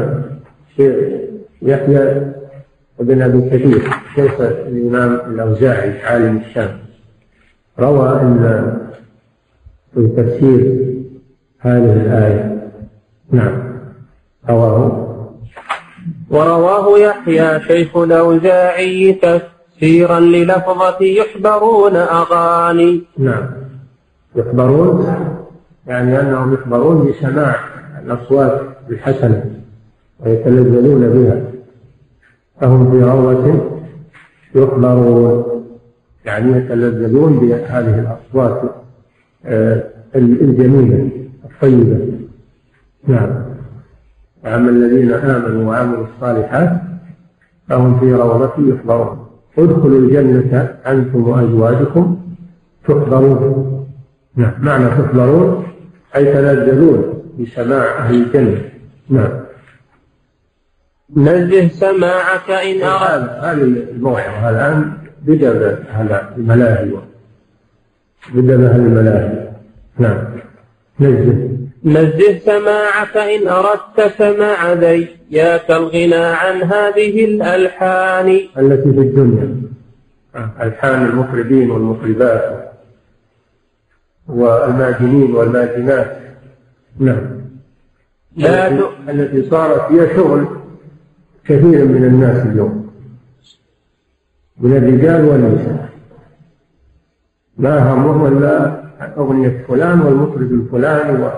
[1.61, 2.31] يحيى
[2.99, 3.81] ابن أبي كثير
[4.15, 6.79] شيخ الإمام الأوزاعي عالم الشام؟
[7.79, 8.77] روى أن
[9.93, 10.85] في تفسير
[11.59, 12.69] هذه الآية.
[13.31, 13.63] نعم
[14.49, 15.05] رواه.
[16.29, 23.01] ورواه يحيى شيخ الأوزاعي تفسيرا للفظة يحبرون أغاني.
[23.17, 23.45] نعم
[24.35, 25.15] يحبرون
[25.87, 27.55] يعني أنهم يحبرون بسماع
[28.05, 29.45] الأصوات الحسنة
[30.19, 31.41] ويتلذذون بها.
[32.61, 33.61] فهم في روضة
[34.55, 35.45] يخبرون
[36.25, 38.61] يعني يتلذذون بهذه الأصوات
[39.45, 39.83] آه،
[40.15, 41.09] الجميلة
[41.45, 42.07] الطيبة.
[43.07, 43.29] نعم.
[44.43, 46.81] وأما الذين آمنوا وعملوا الصالحات
[47.69, 49.25] فهم في روضة يحبرون
[49.57, 52.17] ادخلوا الجنة أنتم وأزواجكم
[52.87, 53.85] تحبرون
[54.35, 55.63] نعم معنى تحبرون
[56.15, 57.18] أي تلذذون.
[57.39, 58.69] بسماع أهل الجنة.
[59.09, 59.39] نعم.
[61.15, 63.29] نزه سماعك إن أردت.
[63.43, 64.49] هذه الموعظة.
[64.49, 66.91] الآن بدأ هذا الملاهي.
[68.33, 69.49] بدأ أهل الملاهي.
[69.97, 70.23] نعم.
[70.99, 71.49] نزه.
[71.83, 78.27] نزه سماعك إن أردت سماع ذياك الغنى عن هذه الألحان.
[78.57, 79.61] التي في الدنيا.
[80.61, 82.71] ألحان المطربين والمطربات
[84.27, 86.28] والماجنين والماجنات.
[86.99, 87.39] نعم.
[88.37, 88.67] لا
[89.09, 90.47] التي صارت هي شغل
[91.45, 92.89] كثير من الناس اليوم.
[94.57, 95.89] من الرجال والنساء.
[97.57, 98.83] ما همهم إلا
[99.17, 101.29] أغنية فلان والمطرب الفلاني و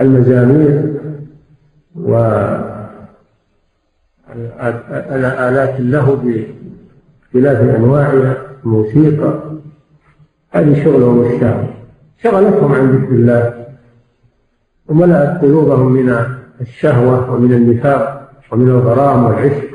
[0.00, 0.92] والمزامير
[4.34, 9.42] وآلات اللهو باختلاف أنواعها الموسيقى
[10.50, 11.81] هذه شغلهم الشاغل
[12.22, 13.66] شغلتهم عن ذكر الله.
[14.88, 16.26] وملأت قلوبهم من
[16.60, 19.68] الشهوة ومن النفاق ومن الغرام والعشق.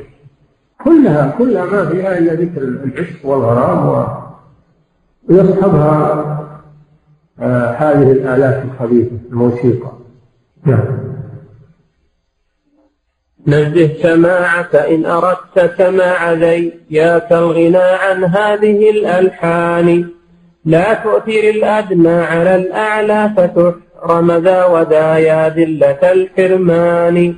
[0.84, 4.06] كلها كلها ما فيها إلا ذكر العشق والغرام
[5.28, 6.34] ويصحبها
[7.40, 9.92] آه هذه الآلات الخبيثة الموسيقى.
[10.64, 10.84] نعم.
[13.46, 20.17] نزه سماعك إن أردت سماع ذياك الغنى عن هذه الألحان.
[20.64, 27.34] لا تؤثر الأدنى على الأعلى فتحب رمذا ودا يا ذلة الحرمان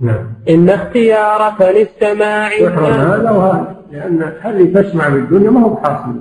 [0.00, 0.26] نعم.
[0.48, 3.76] إن اختيارك للسماع يحرم هذا وهذا.
[3.92, 6.14] لأن هل تسمع بالدنيا ما هو بحاصل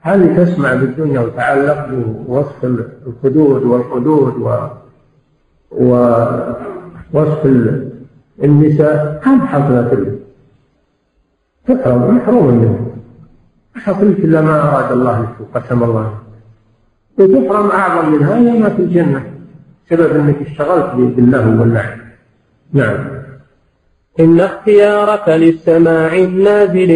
[0.00, 2.64] هل تسمع بالدنيا وتعلق بوصف
[3.06, 4.58] الخدود والحدود و
[7.12, 7.46] ووصف
[8.44, 9.20] النساء.
[9.26, 10.18] هم حصلت
[11.66, 12.87] تحرم محروم منه
[13.78, 16.18] حصلت إلا ما أراد الله لك وقسم الله.
[17.18, 19.24] وتحرم أعظم من هذا ما في الجنة.
[19.90, 21.98] سبب أنك اشتغلت بالله واللعب
[22.72, 22.98] نعم.
[24.20, 26.90] إن اختيارك للسماع النازل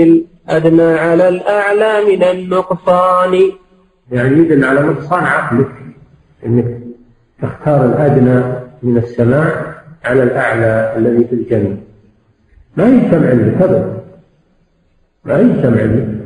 [0.49, 3.53] الأدنى على الأعلى من النقصان.
[4.11, 5.73] يعني يدل على نقصان عقلك
[6.47, 6.79] إنك
[7.43, 8.43] تختار الأدنى
[8.83, 9.75] من السماع
[10.05, 11.77] على الأعلى الذي في الجنة.
[12.77, 13.97] ما يجتمع لك؟ ابدا
[15.25, 16.22] ما يجتمع لك؟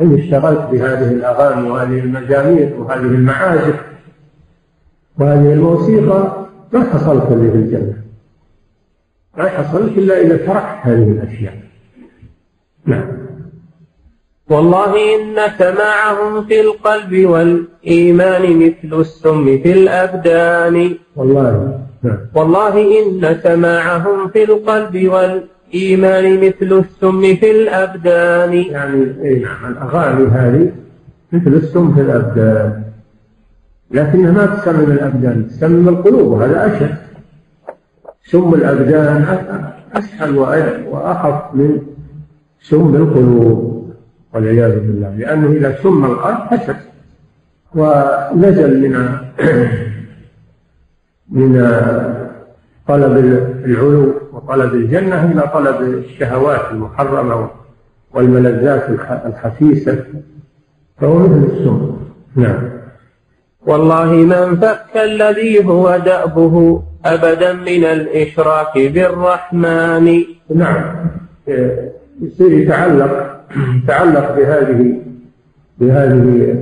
[0.00, 3.80] إن اشتغلت بهذه الأغاني وهذه المزامير وهذه المعازف
[5.18, 7.94] وهذه الموسيقى ما حصلت اللي في الجنة.
[9.36, 11.54] ما حصلت إلا إذا تركت هذه الأشياء.
[12.86, 13.22] نعم.
[14.50, 20.96] والله إن سماعهم في القلب والإيمان مثل السم في الأبدان.
[21.16, 22.18] والله نعم.
[22.34, 25.52] والله إن سماعهم في القلب والإيمان
[26.36, 28.52] مثل السم في الأبدان.
[28.52, 30.72] يعني إيه نعم الأغاني هذه
[31.32, 32.82] مثل السم في الأبدان.
[33.90, 36.96] لكنها ما تسمم الأبدان تسمم القلوب وهذا أشد.
[38.24, 39.38] سم الأبدان
[39.94, 40.38] أسهل
[40.88, 41.82] وأخف من
[42.62, 43.92] سم القلوب
[44.34, 45.16] والعياذ بالله.
[45.16, 46.76] لأنه إذا سم القلب فسد
[47.74, 49.18] ونزل من
[51.36, 51.52] من
[52.88, 53.16] طلب
[53.64, 57.50] العلو وطلب الجنة إلى طلب الشهوات المحرمة
[58.14, 58.88] والملذات
[59.26, 60.04] الخسيسة
[61.00, 61.96] فهو مثل السم.
[62.36, 62.70] نعم.
[63.66, 70.24] والله من فك الذي هو دأبه أبدا من الإشراك بالرحمن.
[70.54, 70.94] نعم.
[72.22, 73.40] يصير يتعلق
[73.84, 75.00] يتعلق بهذه
[75.78, 76.56] بهذه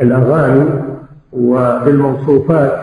[0.00, 0.64] الأغاني
[1.32, 2.80] وبالموصوفات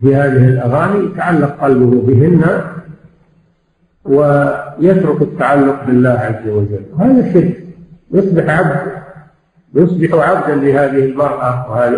[0.00, 2.60] في هذه الأغاني يتعلق قلبه بهن.
[4.08, 6.82] ويترك التعلق بالله عز وجل.
[6.92, 7.64] وهذا شرك.
[8.12, 8.92] يصبح عبد.
[9.74, 11.88] يصبح عبدا لهذه المرأة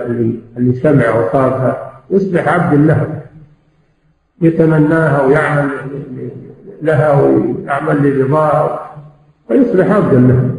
[0.56, 3.06] اللي سمع وصارها يصبح عبد لها.
[4.42, 5.70] يتمناها ويعمل
[6.82, 8.90] لها ويعمل لرضاها.
[9.50, 10.54] ويصبح عبدا له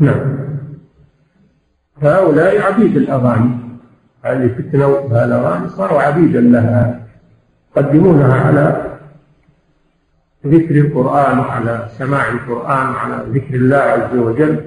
[0.00, 0.38] نعم.
[2.02, 3.50] هؤلاء عبيد الأغاني.
[4.22, 7.00] هذه فتنة الأغاني صاروا عبيدا لها.
[7.76, 8.91] يقدمونها على
[10.46, 14.60] ذكر القرآن وعلى سماع القرآن وعلى ذكر الله عز وجل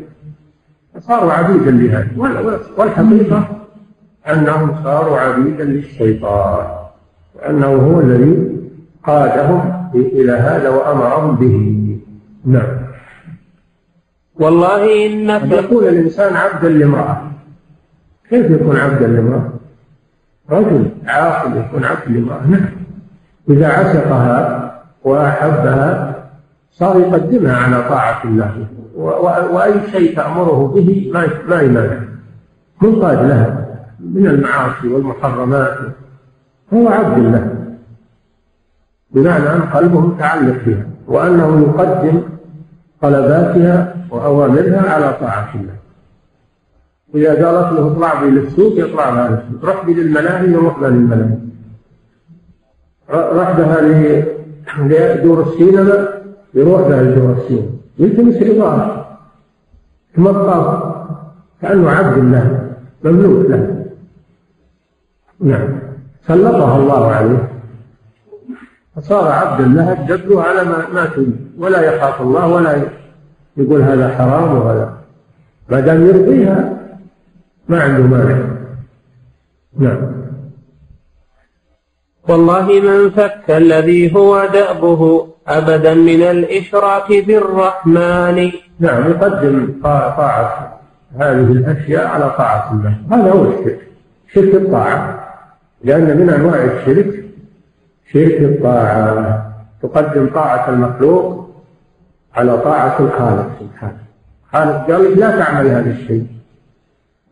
[0.99, 2.07] صاروا عبيدا لهذا.
[2.78, 3.47] والحقيقة
[4.28, 6.65] أنهم صاروا عبيدا للشيطان
[7.36, 8.55] وأنه هو الذي
[9.03, 11.82] قادهم إلى هذا وأمرهم به.
[12.45, 12.78] نعم.
[14.36, 17.21] والله إنك يكون الإنسان عبدا لامرأة
[18.30, 19.49] كيف يكون عبدا لامرأة؟
[20.49, 22.65] رجل عاقل يكون عبدا لامرأة نعم.
[23.49, 24.64] إذا عشقها
[25.06, 26.16] وأحبها
[26.72, 28.68] صار يقدمها على طاعة الله.
[29.53, 31.99] وأي شيء تأمره به ما ما يمانع.
[32.82, 33.68] منقاد لها
[33.99, 35.78] من المعاصي والمحرمات.
[36.74, 37.56] هو عبد الله.
[39.12, 42.22] بمعنى أن قلبه متعلق بها وأنه يقدم
[43.01, 45.76] طلباتها وأوامرها على طاعة الله.
[47.16, 49.70] إذا قالت له اطلع بي للسوق يطلع بها للسوق.
[49.70, 51.38] رح بي للملاهي يروح بها للملاهي
[53.12, 53.51] رح
[54.80, 56.07] لدور السينما
[56.53, 58.36] يروح بها لدور السينما يلتمس
[60.15, 60.95] ثم الطاف
[61.61, 62.69] كأنه عبد الله
[63.03, 63.86] مملوك له.
[65.39, 65.80] نعم.
[66.28, 67.49] سلطها الله عليه.
[68.95, 71.36] فصار عبدا لها تدبه على ما ما تريد.
[71.57, 72.84] ولا يخاف الله ولا
[73.57, 74.93] يقول هذا حرام وهذا.
[75.69, 76.78] ما دام يرضيها
[77.69, 78.38] ما عنده مانع.
[79.78, 80.24] نعم.
[82.30, 88.51] والله من فك الذي هو دأبه أبدا من الإشراك بالرحمن.
[88.80, 90.80] نعم يقدم طاعة
[91.19, 92.93] هذه الأشياء على طاعة الله.
[93.11, 93.80] هذا هو الشرك.
[94.34, 95.28] شرك الطاعة.
[95.84, 97.23] لأن من أنواع الشرك
[98.13, 99.53] شرك الطاعة.
[99.84, 101.49] تقدم طاعة المخلوق
[102.36, 103.97] على طاعة الخالق سبحانه.
[104.53, 106.28] الخالق قال لك لا تعمل هذا الشيء.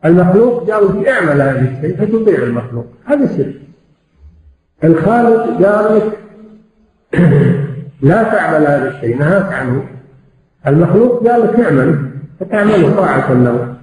[0.05, 2.85] المخلوق قال لك اعمل هذا الشيء فتطيع المخلوق.
[3.05, 3.62] هذا شرك.
[4.83, 6.19] الخالق قال لك
[8.09, 9.83] لا تعمل هذا الشيء نهاك عنه.
[10.67, 12.09] المخلوق قال لك اعمل
[12.39, 13.75] فتعمله طاعة له.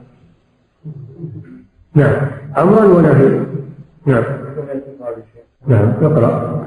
[1.94, 2.16] نعم.
[2.58, 3.46] أمرا ونهيا.
[4.06, 4.24] نعم.
[5.66, 5.92] نعم.
[6.02, 6.66] اقرأ.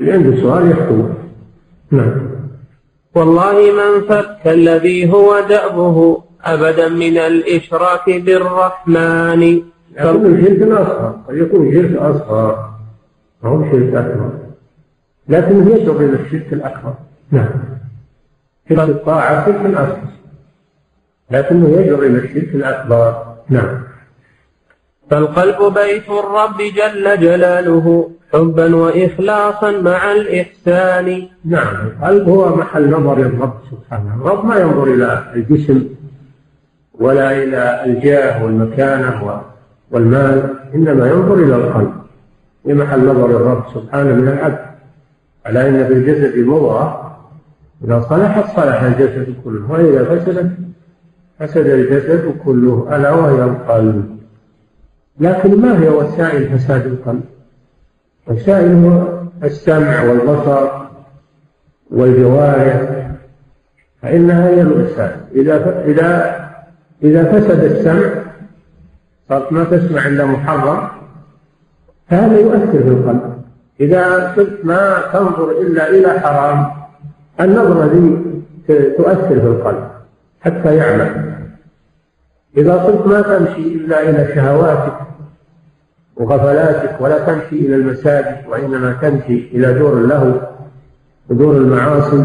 [0.00, 1.14] اللي عنده سؤال يحكم.
[1.90, 2.12] نعم.
[3.14, 9.62] والله من فك الذي هو دأبه أبدا من الإشراك بالرحمن.
[9.98, 12.67] يكون شرك أصغر قد يكون شرك أصغر
[13.42, 14.30] ما هو شرك أكبر
[15.28, 16.94] لكنه يدعو إلى الشرك الأكبر.
[17.30, 17.48] نعم.
[18.68, 19.98] شرك الطاعة شرك أكبر
[21.30, 23.34] لكنه يدعو إلى الشرك الأكبر.
[23.48, 23.82] نعم.
[25.10, 31.28] فالقلب بيت الرب جل جلاله حبا وإخلاصا مع الإحسان.
[31.44, 31.74] نعم.
[31.86, 34.14] القلب هو محل نظر الرب سبحانه.
[34.14, 35.88] الرب ما ينظر إلى الجسم
[36.94, 39.42] ولا إلى الجاه والمكانة
[39.90, 42.07] والمال إنما ينظر إلى القلب.
[42.62, 44.58] في محل نظر الرب سبحانه من العبد
[45.46, 47.16] على أن في الجسد مضغة
[47.84, 49.70] إذا صلحت صلح الجسد كله.
[49.70, 50.52] وإذا فسدت
[51.38, 52.96] فسد الجسد كله.
[52.96, 54.18] ألا وهي القلب.
[55.20, 57.24] لكن ما هي وسائل فساد القلب؟
[58.26, 60.68] وسائل هو السمع والبصر
[61.90, 63.10] والجوارح.
[64.02, 65.20] فإنها هي الوسائل.
[65.34, 66.38] إذا إذا
[67.02, 68.10] إذا فسد السمع
[69.28, 70.88] صارت ما تسمع إلا محرم.
[72.10, 73.38] فهذا يؤثر في القلب.
[73.80, 76.66] إذا صرت ما تنظر إلا إلى حرام
[77.40, 78.24] النظرة ذي
[78.98, 79.88] تؤثر في القلب
[80.40, 81.34] حتى يعمل.
[82.56, 84.92] إذا صرت ما تمشي إلا إلى شهواتك
[86.16, 90.32] وغفلاتك ولا تمشي إلى المساجد وإنما تمشي إلى دور اللهو
[91.28, 92.24] ودور المعاصي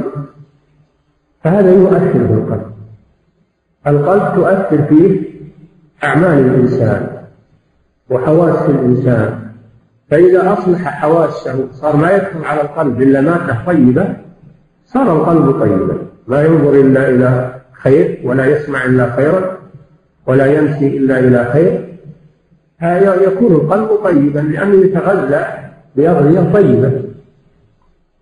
[1.43, 2.73] فهذا يؤثر في القلب.
[3.87, 5.21] القلب تؤثر فيه
[6.03, 7.07] أعمال الإنسان
[8.09, 9.42] وحواس الإنسان.
[10.13, 14.15] فإذا أصلح حواسه صار ما يدخل على القلب إلا مادة طيبة
[14.85, 15.97] صار القلب طيبا.
[16.27, 19.57] لا ينظر إلا إلى خير ولا يسمع إلا خيرا
[20.27, 21.89] ولا يمشي إلا إلى خير.
[23.27, 25.45] يكون القلب طيبا لأنه يتغذى
[25.95, 26.91] بأغذية طيبة.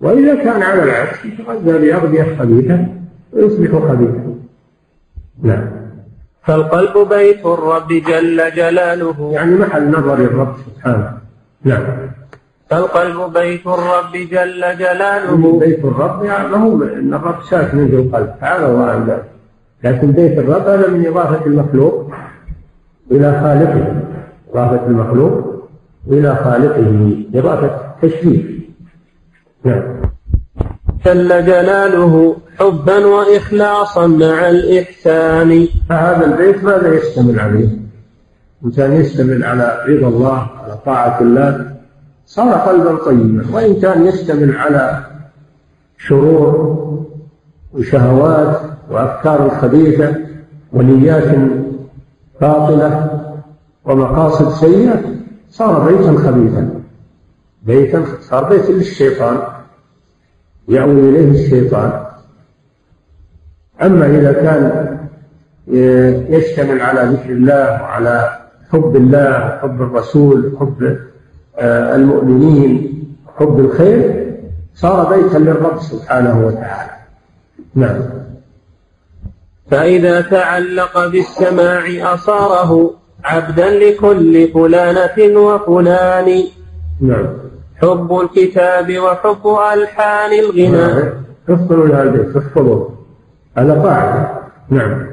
[0.02, 2.86] وإذا كان على العكس يتغذى بأغذية خبيثة
[3.34, 4.36] ويصبح خبيثا.
[5.44, 5.70] نعم.
[6.44, 9.32] فالقلب بيت الرب جل جلاله.
[9.34, 11.22] يعني محل نظر الرب سبحانه.
[11.64, 11.84] نعم.
[12.70, 15.60] فالقلب بيت الرب جل جلاله.
[15.60, 18.34] بيت الرب يعني ما هو ان الرب ساكن في القلب.
[18.42, 19.24] تعالى الله
[19.84, 22.12] لكن بيت الرب هذا من إضافة المخلوق
[23.12, 24.02] إلى خالقه.
[24.54, 25.68] إضافة المخلوق
[26.08, 27.16] إلى خالقه.
[27.36, 28.46] إضافة تشريف.
[29.64, 30.02] نعم.
[31.06, 35.68] جل جلاله حبا وإخلاصا مع الإحسان.
[35.90, 37.81] فهذا البيت ماذا يشتمل عليه؟
[38.66, 41.76] إنسان يشتمل على رضا الله على طاعة الله
[42.26, 43.46] صار قلبا طيبا.
[43.54, 45.06] وإن كان يشتمل على
[45.98, 46.52] شرور
[47.74, 50.16] وشهوات وأفكار خبيثة
[50.74, 51.38] ونيات
[52.42, 53.22] باطلة
[53.86, 55.02] ومقاصد سيئة
[55.50, 56.70] صار بيتا خبيثا.
[57.64, 59.38] بيتا صار بيت للشيطان
[60.68, 62.06] يأوي إليه الشيطان.
[63.82, 64.98] أما إذا كان
[66.30, 68.41] يشتمل على ذكر الله وعلى
[68.72, 70.98] حب الله حب الرسول حب
[71.58, 73.04] آه، المؤمنين
[73.38, 74.34] حب الخير
[74.76, 76.92] صار بيتا للرب سبحانه وتعالى.
[77.76, 78.02] نعم.
[79.72, 82.92] فإذا تعلق بالسماع أصاره
[83.24, 86.44] عبدا لكل فلانة وفلان.
[87.02, 87.28] نعم.
[87.82, 91.14] حب الكتاب وحب ألحان الغناء
[91.50, 92.90] احفظوا هذا البيت احفظوا
[93.58, 94.30] هذا قاعدة
[94.70, 95.11] نعم.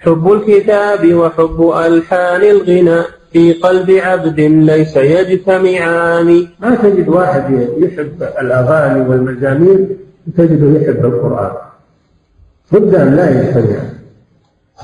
[0.00, 6.46] حب الكتاب وحب ألحان الغناء في قلب عبد ليس يجتمعان.
[6.60, 9.86] ما تجد واحد يحب الأغاني والمزامير
[10.36, 11.52] تجده يحب القرآن.
[12.72, 13.92] بد أن لا يجتمعان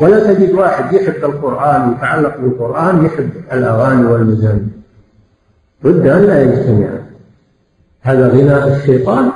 [0.01, 4.77] ولا تجد واحد يحب القرآن يتعلق بالقرآن يحب الأغاني والمزامير.
[5.85, 7.07] بد أن لا يجتمعان
[8.01, 9.31] هذا غناء الشيطان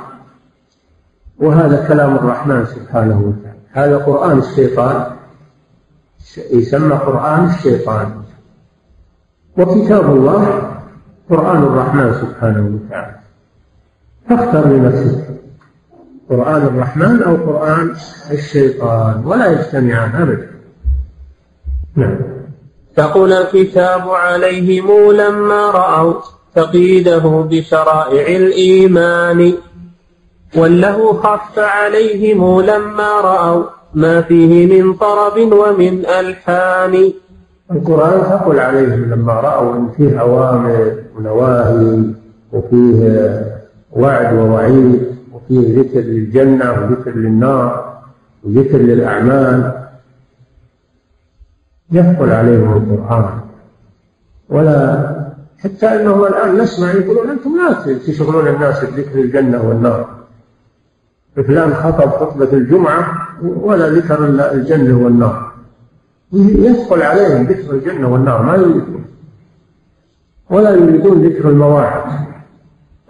[1.39, 3.59] وهذا كلام الرحمن سبحانه وتعالى.
[3.71, 5.20] هذا قرآن الشيطان.
[6.51, 8.21] يسمى قرآن الشيطان.
[9.57, 10.43] وكتاب الله
[11.29, 13.19] قرآن الرحمن سبحانه وتعالى.
[14.29, 15.23] فاختر لنفسك
[16.29, 17.95] قرآن الرحمن أو قرآن
[18.31, 20.51] الشيطان ولا يجتمعان أبدا.
[21.95, 22.17] نعم.
[22.95, 26.13] ثقل الكتاب عليهم لما رأوا
[26.55, 29.53] تقييده بشرائع الإيمان
[30.57, 33.63] وله خف عليهم لما رأوا
[33.93, 37.13] ما فيه من طرب ومن ألحان.
[37.71, 42.03] القرآن ثقل عليهم لما رأوا أن فيه أوامر ونواهي
[42.51, 42.99] وفيه
[43.91, 45.01] وعد ووعيد
[45.33, 48.01] وفيه ذكر للجنة وذكر للنار
[48.43, 49.71] وذكر للأعمال
[51.91, 53.39] يثقل عليهم القرآن.
[54.49, 55.11] ولا
[55.63, 60.09] حتى أنهم الآن نسمع يقولون أنتم لا تشغلون الناس بذكر الجنة والنار.
[61.35, 65.51] فلان خطب خطبة الجمعة ولا ذكر إلا الجنة والنار.
[66.33, 69.05] يثقل عليهم ذكر الجنة والنار ما يريدون.
[70.49, 72.11] ولا يريدون ذكر المواعظ.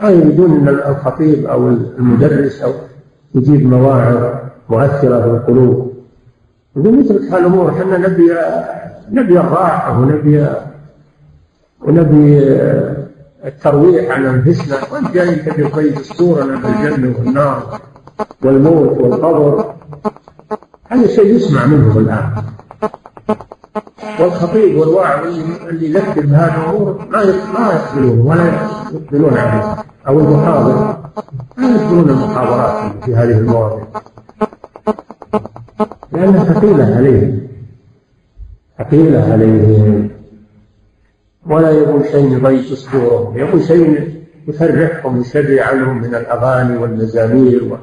[0.02, 2.72] ما يريدون أن الخطيب أو المدرس أو
[3.36, 4.34] يجيب مواعظ
[4.70, 5.94] مؤثرة في القلوب.
[6.76, 8.36] يقول نترك هالأمور إحنا نبي
[9.12, 10.48] نبي الراحة ونبي
[11.82, 12.40] ونبي
[13.46, 17.80] الترويح عن أنفسنا وأنت جاي تبي تقيد أسطورنا بالجنة والنار
[18.44, 19.74] والموت والقبر.
[20.90, 22.44] هذا شيء يسمع منهم الآن.
[24.20, 25.26] والخطيب والواعظ
[25.70, 28.46] اللي يذكر بهذه الأمور ما ما يقبلون ولا
[28.94, 29.76] يقبلون عليه.
[30.08, 30.98] أو المحاضر
[31.58, 33.88] ما يقبلون المحاضرات في هذه المواضيع.
[36.12, 37.48] لانها ثقيلة عليهم.
[38.80, 40.10] ثقيلة عليهم.
[41.50, 47.78] ولا يبغون شيء يضيق صدورهم يبغون شيء يفرحهم يسري عنهم من الأغاني والمزامير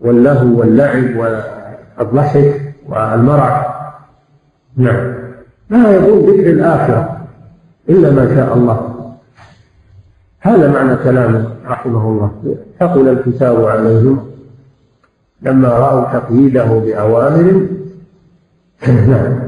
[0.00, 3.78] واللهو واللعب والضحك والمرح
[4.76, 5.14] نعم.
[5.70, 7.18] لا يقول ذكر الآخرة
[7.88, 8.94] إلا ما شاء الله.
[10.40, 12.30] هذا معنى كلامه رحمه الله.
[12.80, 14.30] ثقل الكتاب عليهم
[15.42, 17.66] لما رأوا تقييده بأوامر.
[18.88, 19.38] نعم.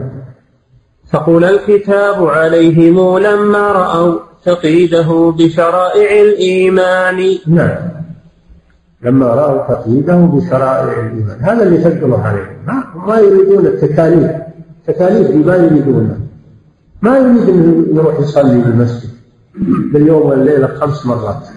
[1.13, 7.39] ثقل الكتاب عليهم لما رأوا تقييده بشرائع الإيمان.
[7.47, 8.00] نعم.
[9.03, 11.39] لما رأوا تقييده بشرائع الإيمان.
[11.41, 12.47] هذا اللي ثقلوا عليهم
[13.07, 14.31] ما يريدون التكاليف.
[14.87, 16.17] تكاليف ما يريدونها.
[17.03, 19.11] ما يريد إنه يروح يصلي في المسجد
[19.93, 21.49] باليوم والليلة خمس مرات.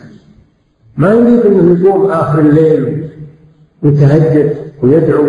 [0.97, 3.09] ما يريد إنه يقوم آخر الليل
[3.83, 5.25] ويتهجد ويدعو.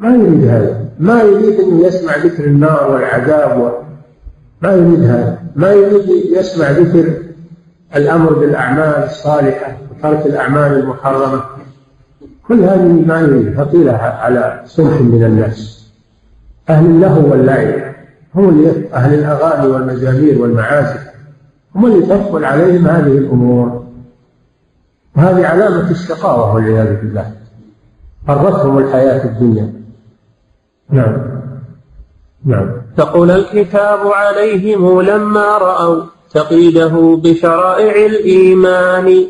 [0.00, 0.84] ما يريد هذا.
[1.00, 3.70] ما يريد إنه يسمع ذكر النار والعذاب و...
[4.62, 5.38] ما يريد هذا.
[5.56, 7.12] ما يريد يسمع ذكر
[7.96, 11.42] الأمر بالأعمال الصالحة وترك الأعمال المحرمة.
[12.48, 15.90] كل هذه ما ثقيله على صنف من الناس.
[16.70, 17.94] أهل اللهو واللعب
[18.34, 21.10] هم اللي أهل الأغاني والمزامير والمعازف.
[21.76, 23.84] هم اللي تثقل عليهم هذه الأمور.
[25.16, 27.32] وهذه علامة الشقاوة والعياذ بالله.
[28.28, 29.72] غرتهم الحياة الدنيا.
[30.90, 31.16] نعم.
[32.44, 32.70] نعم.
[32.96, 36.02] تقول الكتاب عليهم لما رأوا
[36.34, 39.26] تقيده بشرائع الإيمان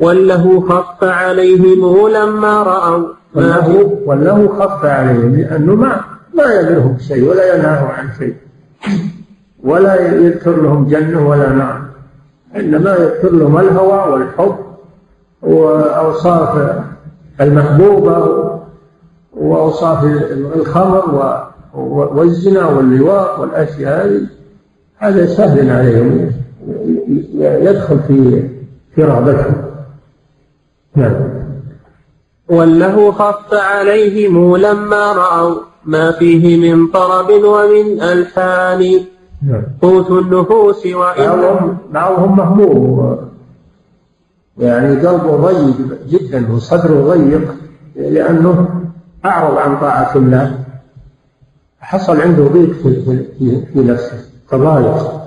[0.00, 6.00] وله خف عليهم لما رأوا وله, وله خف عليهم لأنه ما
[6.34, 8.34] ما يأمرهم بشيء ولا ينهاهم عن شيء.
[9.64, 11.82] ولا يذكر لهم جنة ولا نار
[12.56, 14.56] إنما يذكر لهم الهوى والحب
[15.42, 16.82] وأوصاف
[17.40, 18.48] المحبوبة
[19.32, 20.04] وأوصاف
[20.56, 21.46] الخمر
[22.14, 24.26] والزنا واللواء والأشياء هذه.
[24.96, 26.30] هذا سهل عليهم.
[27.38, 28.48] يدخل في
[28.94, 29.54] في رغبتهم
[30.96, 31.14] نعم.
[32.48, 35.54] وله خف عليهم لما رأوا
[35.84, 39.00] ما فيه من طرب ومن ألحان.
[39.42, 39.62] نعم.
[39.82, 43.18] قوت النفوس وإن بعضهم مهموم.
[44.58, 45.76] يعني قلبه ضيق
[46.08, 47.54] جدا وصدره ضيق
[47.96, 48.68] لأنه
[49.24, 50.58] أعرض عن طاعة الله.
[51.80, 53.02] حصل عنده ضيق في,
[53.38, 55.22] في, في نفسه تضايق.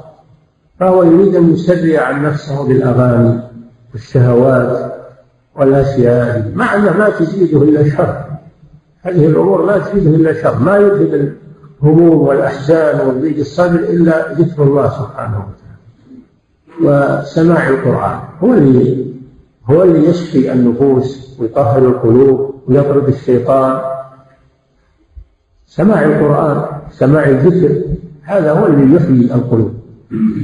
[0.79, 3.39] فهو يريد أن يسرع عن نفسه بالأغاني
[3.93, 4.93] والشهوات
[5.55, 8.23] والأشياء مع أنها ما تزيده إلا شر.
[9.01, 10.59] هذه الأمور لا تفيده إلا شر.
[10.59, 11.31] ما يذهب
[11.81, 18.19] الهموم والأحزان والضيق الصدر إلا ذكر الله سبحانه وتعالى وسماع القرآن.
[18.43, 19.05] هو اللي
[19.69, 23.81] هو اللي يشفي النفوس ويطهر القلوب ويطرد الشيطان.
[25.67, 27.81] سماع القرآن سماع الذكر
[28.21, 29.84] هذا هو اللي يحيي القلوب.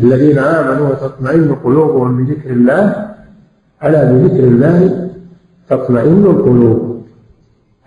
[0.04, 3.12] الذين آمنوا وتطمئن قلوبهم بذكر الله
[3.84, 5.10] ألا بذكر الله
[5.70, 7.02] تطمئن القلوب.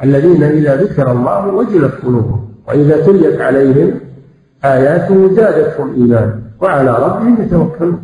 [0.03, 4.01] الذين إذا ذكر الله وجلت قلوبهم وإذا تليت عليهم
[4.65, 8.03] آياته زادتهم إيمانا وعلى ربهم يتوكلون.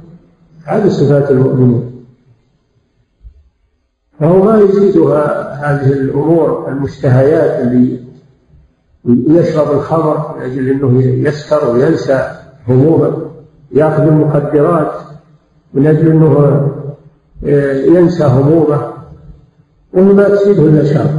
[0.64, 1.90] هذه صفات المؤمنين.
[4.20, 8.00] فهو ما يزيدها هذه الأمور المشتهيات اللي
[9.28, 12.30] يشرب الخمر من أجل أنه يسكر وينسى
[12.68, 13.29] همومه.
[13.72, 14.92] يأخذ المخدرات
[15.74, 16.70] من أجل أنه
[17.98, 18.92] ينسى همومه
[19.92, 21.10] وما تزيده إلا شر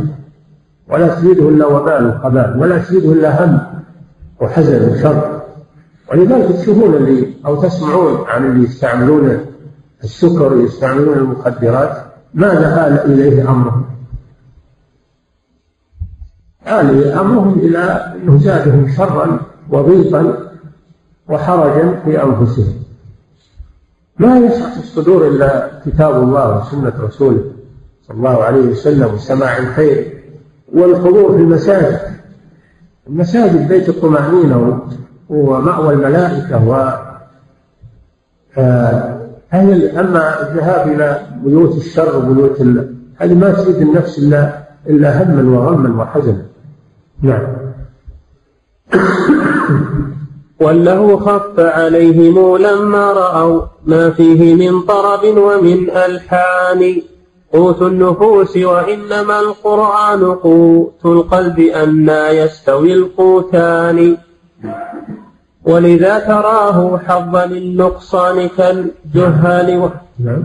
[0.90, 3.60] ولا تزيده إلا وبال وخبال ولا تزيده إلا هم
[4.42, 5.42] وحزن وشر.
[6.12, 9.40] ولذلك تشوفون اللي أو تسمعون عن اللي يستعملون
[10.04, 11.98] السكر ويستعملون المخدرات
[12.34, 13.86] ماذا آل إليه أمرهم؟
[16.68, 19.40] آل أمرهم إلى أنه زادهم شرا
[19.70, 20.51] وضيقا
[21.30, 22.74] وحرجا في أنفسهم.
[24.20, 27.44] ما في الصدور إلا كتاب الله وسنة رسوله
[28.08, 30.24] صلى الله عليه وسلم وسماع الخير
[30.74, 32.00] والحضور في المساجد.
[33.08, 34.82] المساجد بيت الطمأنينة
[35.30, 36.98] ومأوى الملائكة و
[40.00, 42.62] أما الذهاب إلى بيوت الشر وبيوت
[43.18, 46.46] هذه ما تزيد النفس إلا إلا هما وغما وحزنا.
[47.22, 47.48] نعم.
[50.62, 57.02] وله خف عليهم لما رأوا ما فيه من طرب ومن ألحان.
[57.54, 64.18] قوت النفوس وإنما القرآن قوت القلب أنا يستوي القوتان.
[65.66, 69.90] ولذا تراه حظا للنقصان كالجهال و...
[70.20, 70.44] نعم.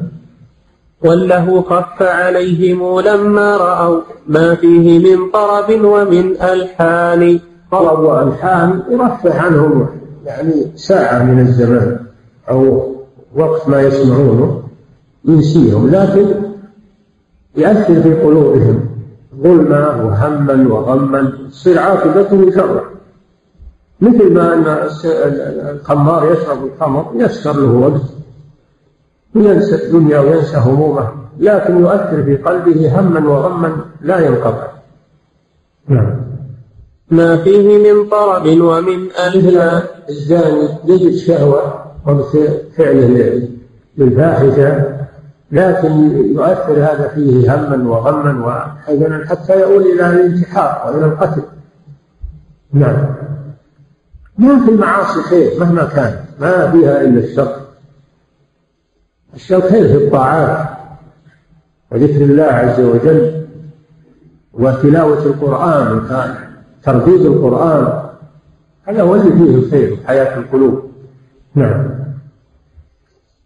[1.05, 7.41] وله خف عليهم لما رأوا ما فيه من طرب ومن ألحان.
[7.73, 9.87] طرب وألحان يرفع عنهم
[10.27, 11.99] يعني ساعة من الزمان
[12.51, 12.93] أو
[13.35, 14.63] وقت ما يسمعونه
[15.25, 16.27] ينسيهم لكن
[17.57, 18.89] يأثر في قلوبهم
[19.43, 22.85] ظلما وهما وغما تصير عاقبته شرا
[24.01, 24.65] مثل ما أن
[25.77, 28.03] الخمار يشرب الخمر يسكر له وقت
[29.35, 31.09] وينسى الدنيا وينسى همومه
[31.39, 34.69] لكن يؤثر في قلبه هما وغما لا ينقطع.
[35.89, 36.26] نعم.
[37.11, 41.87] ما فيه من طرب ومن ألهى الزاني يجد شهوة
[42.77, 43.49] فعله
[43.99, 44.97] للفاحشة
[45.53, 51.43] لكن يؤثر هذا فيه هما وغما وحزنا حتى يؤول إلى الانتحار وإلى القتل.
[52.73, 53.15] نعم.
[54.39, 57.57] ما في المعاصي خير مهما كان ما فيها إلا الشر.
[59.35, 60.69] الشر خير في الطاعات
[61.93, 63.47] وذكر الله عز وجل
[64.53, 65.93] وتلاوة القرآن
[66.87, 68.03] وترديد القرآن
[68.85, 70.83] هذا هو اللي فيه الخير حياة القلوب.
[71.55, 71.89] نعم.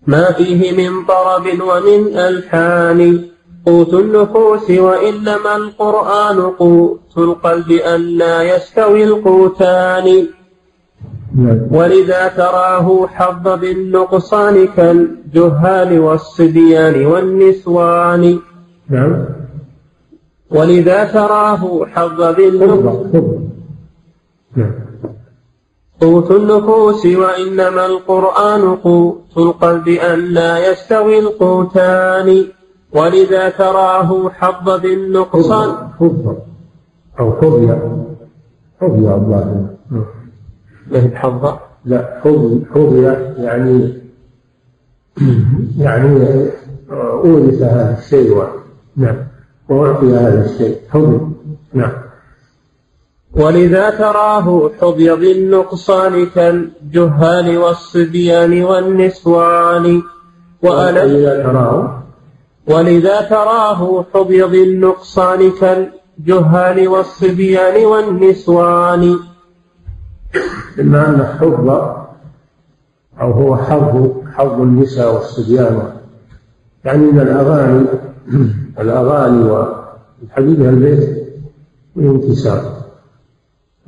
[0.07, 3.24] ما فيه من طرب ومن ألحان
[3.66, 10.26] قوت النفوس وإنما القرآن قوت القلب أن لا يستوي القوتان.
[11.34, 11.61] نعم.
[11.70, 18.38] ولذا تراه حظ بالنقصان كالجهال والصبيان والنسوان.
[18.88, 19.24] نعم.
[20.51, 23.49] ولذا تراه حظ بالنقصان
[24.57, 24.73] نعم.
[26.01, 32.45] قوت النفوس وإنما القرآن قوت القلب أن لا يستوي القوتان.
[32.93, 36.37] ولذا تراه حظ بالنقصان حظ
[37.21, 37.77] أو حظي
[38.81, 39.77] حظي الله.
[40.91, 43.03] ما هي بحظ لا حظي حظي
[43.39, 44.01] يعني
[45.79, 46.47] يعني
[46.91, 48.43] أورث هذا الشيء
[48.97, 49.30] نعم.
[49.71, 50.77] وأعطي هذا الشيء.
[50.91, 51.21] حظي
[51.73, 51.93] نعم.
[53.33, 60.03] ولذا تراه حظي بالنقصان كالجهال والصبيان والنسوان.
[60.62, 62.03] وألذ تراه
[62.66, 69.16] ولذا تراه حظي بالنقصان كالجهال والصبيان والنسوان.
[70.81, 71.68] إما أن حظ
[73.21, 75.93] أو هو حظ حظ النساء والصبيان.
[76.85, 77.87] يعني من الأغاني
[78.81, 81.26] الأغاني والحديث البيت
[81.97, 82.81] والانكسار.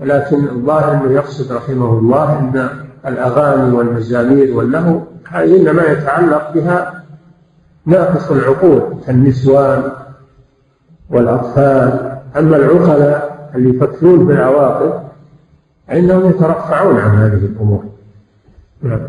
[0.00, 2.68] ولكن الظاهر أنه يقصد رحمه الله أن
[3.06, 7.04] الأغاني والمزامير واللهو هذه إنما يتعلق بها
[7.86, 9.92] ناقص العقول كالنسوان
[11.10, 12.18] والأطفال.
[12.36, 15.02] أما العقلاء اللي يفكرون بالعواقب
[15.88, 17.84] فإنهم يترفعون عن هذه الأمور.
[18.82, 19.00] نعم.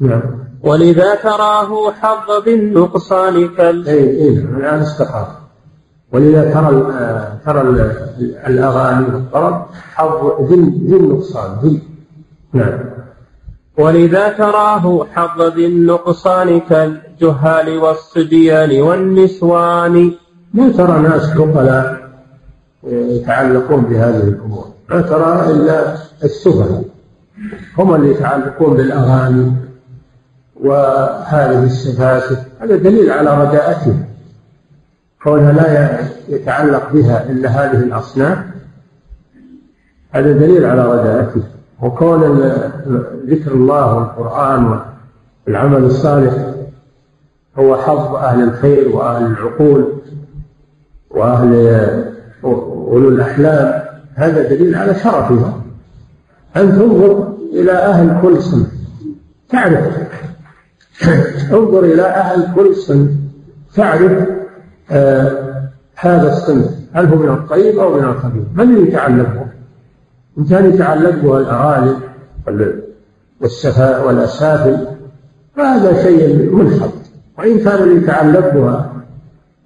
[0.00, 0.45] نعم.
[0.66, 4.56] ولذا تراه حظ بالنقصان كال اي اي نعم.
[4.56, 5.26] الآن استقام
[6.12, 6.70] ولذا ترى
[7.46, 7.60] ترى
[8.46, 11.82] الأغاني والطرب حظ ذي النقصان ذي
[12.52, 12.78] نعم.
[13.78, 20.12] ولذا تراه حظ ذي النقصان كالجهال والصبيان والنسوان.
[20.54, 21.86] ما ترى ناس عقلاء
[22.84, 24.66] يتعلقون بهذه الأمور.
[24.90, 26.84] ما ترى إلا السفهاء.
[27.78, 29.65] هم اللي يتعلقون بالأغاني.
[30.60, 34.04] وهذه السفاسف هذا دليل على رداءتهم
[35.22, 35.98] كونها لا
[36.28, 38.38] يتعلق بها إلا هذه الأصناف
[40.10, 41.42] هذا دليل على رداءته
[41.82, 42.22] وكون
[43.26, 44.80] ذكر الله والقرآن
[45.46, 46.54] والعمل الصالح
[47.58, 49.92] هو حظ أهل الخير وأهل العقول
[51.10, 51.52] وأهل
[52.44, 53.82] أولو الأحلام
[54.14, 55.60] هذا دليل على شرفها.
[56.56, 58.66] أن تنظر إلى أهل كل صنف
[59.48, 59.96] تعرف
[61.52, 63.10] انظر إلى أهل كل صنف
[63.74, 64.28] تعرف
[64.90, 69.46] آه هذا الصنف هل هو من الطيب أو من الخبيث؟ من اللي يتعلق به
[70.38, 71.96] إن كان يتعلق به الأغاني
[73.40, 74.86] والسفاء والأسافل
[75.56, 76.92] فهذا شيء منحط.
[77.38, 77.82] وإن كان
[78.54, 78.92] بها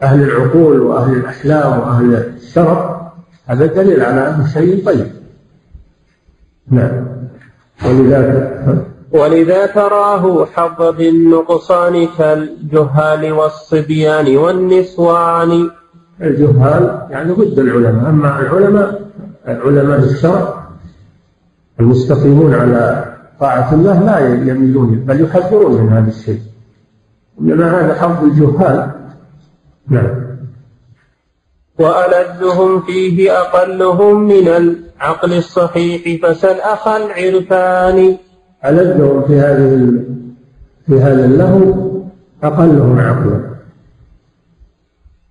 [0.02, 2.78] أهل العقول وأهل الأحلام وأهل الشرف
[3.46, 5.06] هذا دليل على أنه شيء طيب.
[6.70, 7.06] نعم.
[7.86, 15.70] ولذلك ولذا تراه حظ بالنقصان كالجهال والصبيان والنسوان.
[16.22, 19.11] الجهال يعني ضد العلماء أما العلماء
[19.46, 20.64] علماء الشرع
[21.80, 24.18] المستقيمون على طاعة الله لا
[24.52, 26.40] يميلون بل يحذرون من هذا الشيء.
[27.40, 28.90] إنما هذا حظ الجهال.
[29.88, 30.30] نعم.
[31.78, 38.16] وألذهم فيه أقلهم من العقل الصحيح فسل أخا العرفان.
[38.64, 39.92] ألذهم في هذه
[40.86, 41.90] في هذا اللهو
[42.42, 43.50] أقلهم عقلا.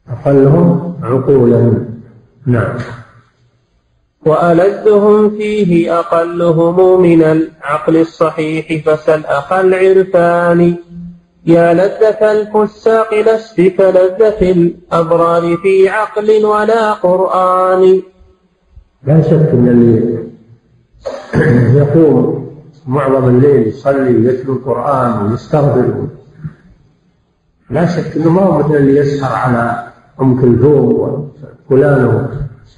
[0.09, 1.86] أقلهم عقولا.
[2.45, 2.77] نعم.
[4.25, 10.75] وألذهم فيه أقلهم من العقل الصحيح فسل أخا العرفان.
[11.45, 18.01] يا لذة الفساق لست كلذة الأبرار في عقل ولا قرآن.
[19.07, 20.19] لا شك أن اللي
[21.80, 22.48] يقوم
[22.89, 26.07] معظم الليل يصلي ويتلو القرآن ويستغفر.
[27.69, 29.87] لا شك أنه ما هو مثل اللي يسهر على
[30.21, 31.21] أم كلثوم
[31.69, 32.29] وفلان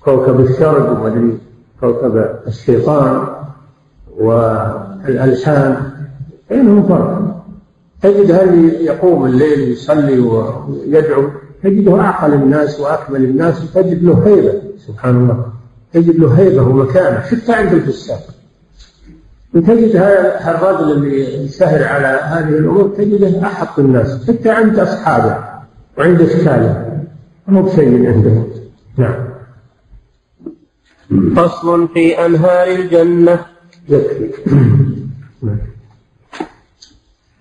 [0.01, 1.37] وكوكب الشرق ومدري
[1.79, 3.27] كوكب الشيطان
[4.17, 5.91] والألحان
[6.49, 7.43] بينهم فرق؟
[8.01, 11.29] تجد هل يقوم الليل يصلي ويدعو؟
[11.63, 14.53] تجده أعقل الناس وأكمل الناس وتجد له هيبة.
[14.87, 15.45] سبحان الله.
[15.93, 17.19] تجد له هيبة ومكانة.
[17.19, 18.40] حتى عند الفساق.
[19.53, 25.37] وتجد هذا الرجل اللي يسهر على هذه الأمور تجده أحق الناس حتى عند أصحابه
[25.97, 27.01] وعند أشكاله
[27.47, 28.47] مو بشيء عندهم
[28.97, 29.31] نعم.
[31.35, 33.45] فصل في أنهار الجنة.
[33.89, 34.31] يكفي.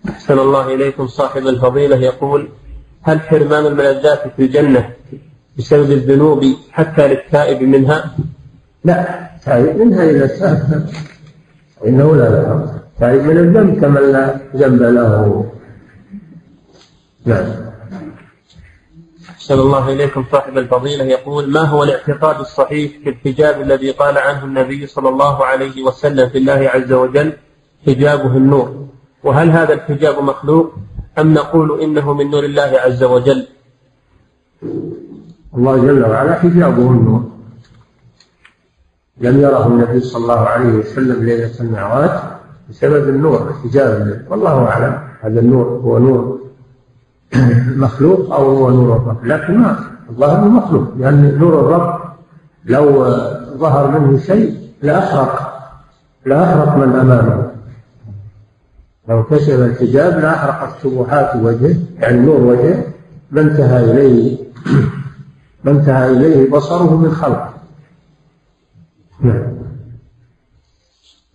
[0.09, 1.97] أحسن الله إليكم صاحب الفضيلة.
[1.97, 2.49] يقول
[3.03, 4.91] هل حرمان الملذات في الجنة
[5.59, 8.17] بسبب الذنوب حتى للتائب منها؟
[8.85, 10.91] لا تائب منها تاب
[11.87, 15.53] إنه لا لا تائب من الذنب كمن لا ذنب له.
[17.25, 17.47] نعم.
[19.31, 20.25] أحسن الله إليكم.
[20.33, 25.45] صاحب الفضيلة يقول ما هو الاعتقاد الصحيح في الحجاب الذي قال عنه النبي صلى الله
[25.45, 27.33] عليه وسلم في الله عز وجل
[27.87, 28.87] حجابه النور؟
[29.25, 30.75] وهل هذا الحجاب مخلوق
[31.19, 33.47] أم نقول إنه من نور الله عز وجل؟
[35.57, 37.30] الله جل وعلا حجابه النور.
[39.21, 42.11] لم يره النبي صلى الله عليه وسلم ليلة المعراج
[42.71, 46.41] بسبب النور حجاب والله أعلم هذا النور هو نور
[47.85, 49.25] مخلوق أو هو نور الرب.
[49.25, 49.79] لكن ما
[50.11, 52.01] الظاهر مخلوق لأن نور الرب
[52.65, 53.05] لو
[53.57, 55.61] ظهر منه شيء لأحرق
[56.27, 57.51] لأحرق من أمامه.
[59.09, 62.85] لو كشف الحجاب لأحرقت شبهات وجهه يعني نور وجهه
[63.31, 64.39] ما انتهى إليه
[65.65, 67.60] ما انتهى إليه بصره من خلقه.
[69.23, 69.61] نعم.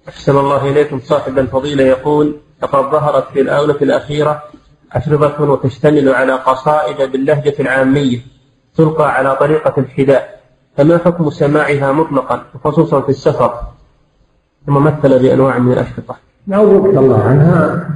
[0.07, 0.99] أحسن الله إليكم.
[0.99, 4.43] صاحب الفضيلة يقول لقد ظهرت في الآونة الأخيرة
[4.91, 8.19] أشرطة وتشتمل على قصائد باللهجة العامية
[8.77, 10.39] تلقى على طريقة الحداء
[10.77, 13.59] فما حكم سماعها مطلقا خصوصا في السفر؟
[14.65, 16.15] ثم مثل بأنواع من الأشرطة.
[16.47, 17.89] معوضك الله عنها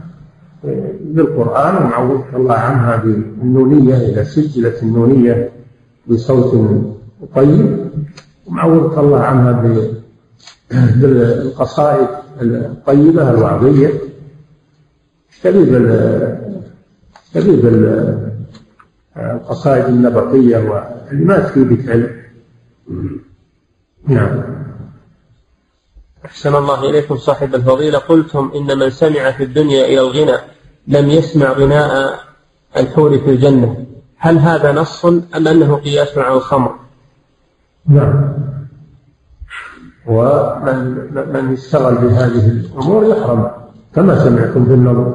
[1.01, 5.49] بالقرآن ومعوضك الله عنها بالنونية إذا سجلت النونية
[6.07, 6.83] بصوت
[7.35, 7.89] طيب.
[8.49, 9.51] ومعوضك الله عنها
[10.71, 12.07] بالقصائد
[12.41, 13.93] الطيبة الوعظية.
[15.43, 15.71] شبيب
[17.33, 17.65] شبيب
[19.17, 22.19] القصائد النبطية واللي ما تفيدك علم
[24.07, 24.43] نعم.
[26.25, 27.97] أحسن الله إليكم صاحب الفضيلة.
[27.97, 30.37] قلتم إن من سمع في الدنيا إلى الغنى
[30.87, 32.19] لم يسمع غناء
[32.77, 33.85] الحور في الجنة.
[34.17, 36.88] هل هذا نص أم أنه قياس على الخمر؟
[37.89, 38.33] نعم.
[40.07, 43.51] ومن من اشتغل بهذه الأمور يحرم
[43.95, 45.13] كما سمعتم في النظر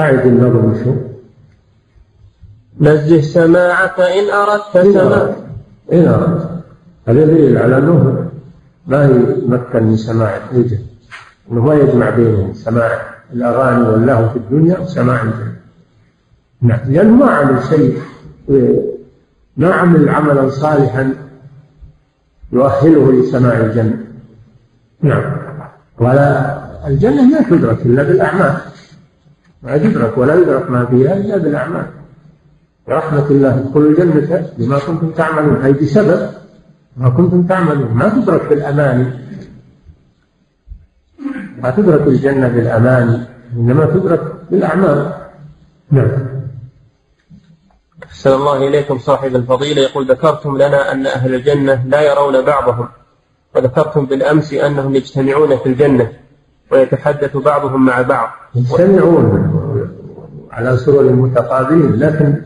[0.00, 0.94] أعد النظر شو
[2.80, 5.34] نزه سماعك إن أردت سماع
[5.92, 6.50] إن أردت.
[7.08, 8.30] هذا دليل على أنه
[8.86, 10.78] ما يمكن من سماع الحجة
[11.52, 13.00] أنه ما يجمع بين سماع
[13.32, 15.56] الأغاني واللهو في الدنيا وسماع الجنة
[16.62, 16.80] نعم.
[16.88, 17.98] لأنه ما عمل شيء.
[19.56, 21.25] ما عمل عملا صالحا
[22.52, 23.98] يؤهله لسماع الجنة
[25.02, 25.22] نعم.
[25.98, 28.56] ولا الجنة ما تدرك إلا بالأعمال.
[29.62, 31.86] ما تدرك ولا يدرك ما فيها إلا بالأعمال.
[32.88, 35.62] برحمة الله ادخلوا الجنة بما كنتم تعملون.
[35.62, 36.30] أي بسبب
[36.96, 37.94] ما كنتم تعملون.
[37.94, 39.06] ما تدرك بالأماني.
[41.62, 43.18] ما تدرك الجنة بالأماني
[43.56, 45.12] إنما تدرك بالأعمال.
[45.90, 46.35] نعم.
[48.06, 49.82] أحسن الله إليكم صاحب الفضيلة.
[49.82, 52.88] يقول ذكرتم لنا أن أهل الجنة لا يرون بعضهم
[53.54, 56.12] وذكرتم بالأمس أنهم يجتمعون في الجنة
[56.72, 58.28] ويتحدث بعضهم مع بعض.
[58.54, 59.52] يجتمعون
[60.50, 62.42] على سرر متقابلين لكن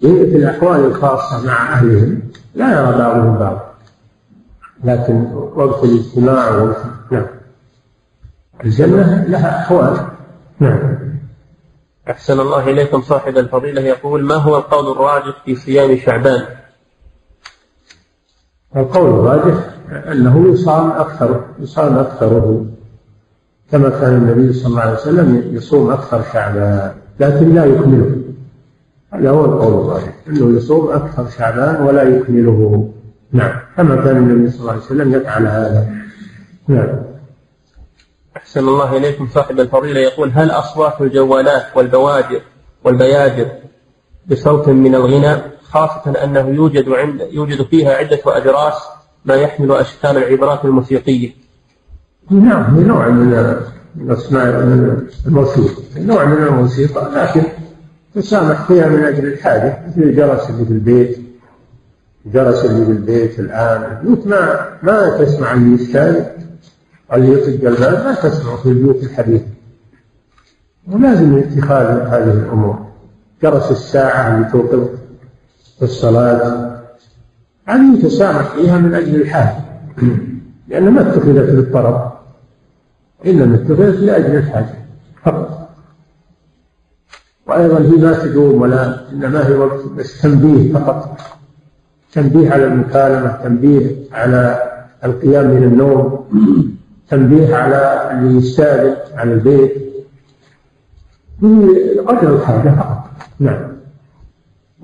[0.00, 2.22] في الأحوال الخاصة مع أهلهم
[2.54, 3.58] لا يرى بعضهم بعض.
[4.84, 6.76] لكن وقت الاجتماع وقت
[7.10, 7.26] نعم.
[8.64, 9.96] الجنة لها أحوال.
[10.58, 10.99] نعم.
[12.10, 13.02] أحسن الله إليكم.
[13.02, 16.42] صاحب الفضيلة يقول ما هو القول الراجح في صيام شعبان؟
[18.76, 19.54] القول الراجح
[20.12, 22.66] أنه يصام أكثر يصام أكثره
[23.70, 28.16] كما كان النبي صلى الله عليه وسلم يصوم أكثر شعبان لكن لا يكمله.
[29.12, 32.92] هذا هو القول الراجح أنه يصوم أكثر شعبان ولا يكمله.
[33.32, 35.88] نعم كما كان النبي صلى الله عليه وسلم يفعل هذا.
[36.68, 37.09] نعم.
[38.36, 40.00] أحسن الله إليكم صاحب الفضيلة.
[40.00, 42.40] يقول هل أصوات الجوالات والبواجر
[42.84, 43.46] والبياجر
[44.30, 48.74] بصوت من الغنى خاصة أنه يوجد عند يوجد فيها عدة أجراس
[49.24, 51.30] ما يحمل أشكال العبرات الموسيقية؟
[52.30, 53.56] نعم هي نوع من
[53.94, 54.44] من أسماء
[55.26, 55.82] الموسيقى.
[55.96, 57.42] نوع من الموسيقى لكن
[58.14, 59.82] تسامح فيها من أجل الحاجة.
[59.88, 61.18] مثل الجرس اللي في البيت
[62.26, 64.18] الجرس اللي في البيت الآن.
[64.26, 66.26] ما ما تسمع الميسكال
[67.12, 69.46] اللي يطق الباب ما تسمع في البيوت الحديثة
[70.88, 72.86] ولازم اتخاذ هذه الأمور.
[73.42, 74.88] جرس الساعة اللي توقظ
[75.78, 76.80] في الصلاة.
[77.66, 79.56] هذه يتسامح فيها من أجل الحاجة.
[80.68, 82.12] لأنها ما اتخذت للطرب.
[83.26, 84.74] إنما اتخذت لأجل الحاجة.
[85.22, 85.68] فقط.
[87.46, 91.18] وأيضا هي ما تدوم ولا إنما هي وقت بس تنبيه فقط.
[92.12, 94.62] تنبيه على المكالمة تنبيه على
[95.04, 96.26] القيام من النوم.
[97.10, 99.90] تنبيه على اللي يستأذن على البيت
[102.06, 103.04] قدر الحاجة فقط.
[103.38, 103.72] نعم.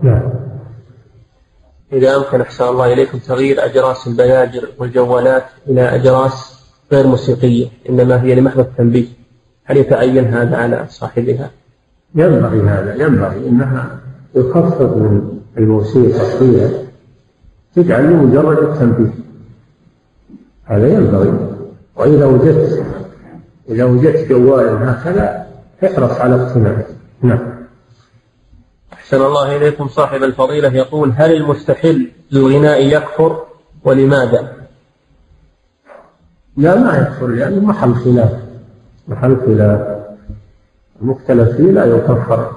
[0.02, 0.22] نعم.
[1.92, 6.62] إذا أمكن أحسن الله إليكم تغيير أجراس البياجر والجوالات إلى أجراس
[6.92, 9.06] غير موسيقية إنما هي لمحض التنبيه.
[9.64, 11.50] هل يتعين هذا على صاحبها؟
[12.14, 14.00] ينبغي هذا ينبغي إنها
[14.34, 16.70] يخفض من الموسيقى فيها
[17.74, 19.14] تجعل لمجرد التنبيه.
[20.64, 21.55] هذا ينبغي.
[21.96, 22.84] وإذا وجدت
[23.68, 25.46] إذا وجدت جوالا هكذا
[25.84, 26.86] احرص على اقتناعه
[27.22, 27.66] نعم.
[28.92, 30.72] أحسن الله إليكم صاحب الفضيلة.
[30.72, 33.44] يقول هل المستحل للغناء يكفر
[33.84, 34.52] ولماذا؟
[36.56, 38.32] لا ما يكفر لأنه محل خلاف.
[39.08, 39.96] محل خلاف.
[41.02, 42.56] المختلف فيه لا يكفر.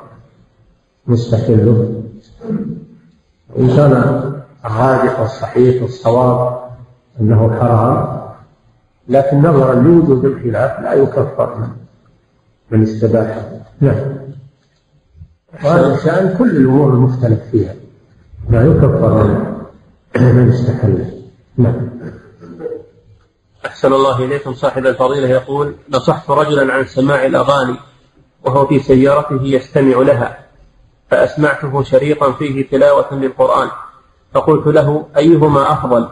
[1.07, 2.03] مستحله
[3.49, 3.91] وإن كان
[4.65, 6.59] الراجح والصحيح والصواب
[7.21, 8.18] أنه حرام
[9.09, 11.69] لكن نظرا لوجود الخلاف لا يكفر من,
[12.71, 13.41] من استباحه
[13.81, 14.17] نعم.
[15.63, 17.75] وهذا شأن كل الأمور المختلف فيها.
[18.49, 21.11] لا يكفر من, من استحله
[21.57, 21.89] نعم.
[23.65, 24.53] أحسن الله إليكم.
[24.53, 27.75] صاحب الفضيلة يقول نصحت رجلا عن سماع الأغاني
[28.45, 30.37] وهو في سيارته يستمع لها
[31.11, 33.69] فأسمعته شريطا فيه تلاوة للقرآن.
[34.33, 36.09] فقلت له أيهما أفضل؟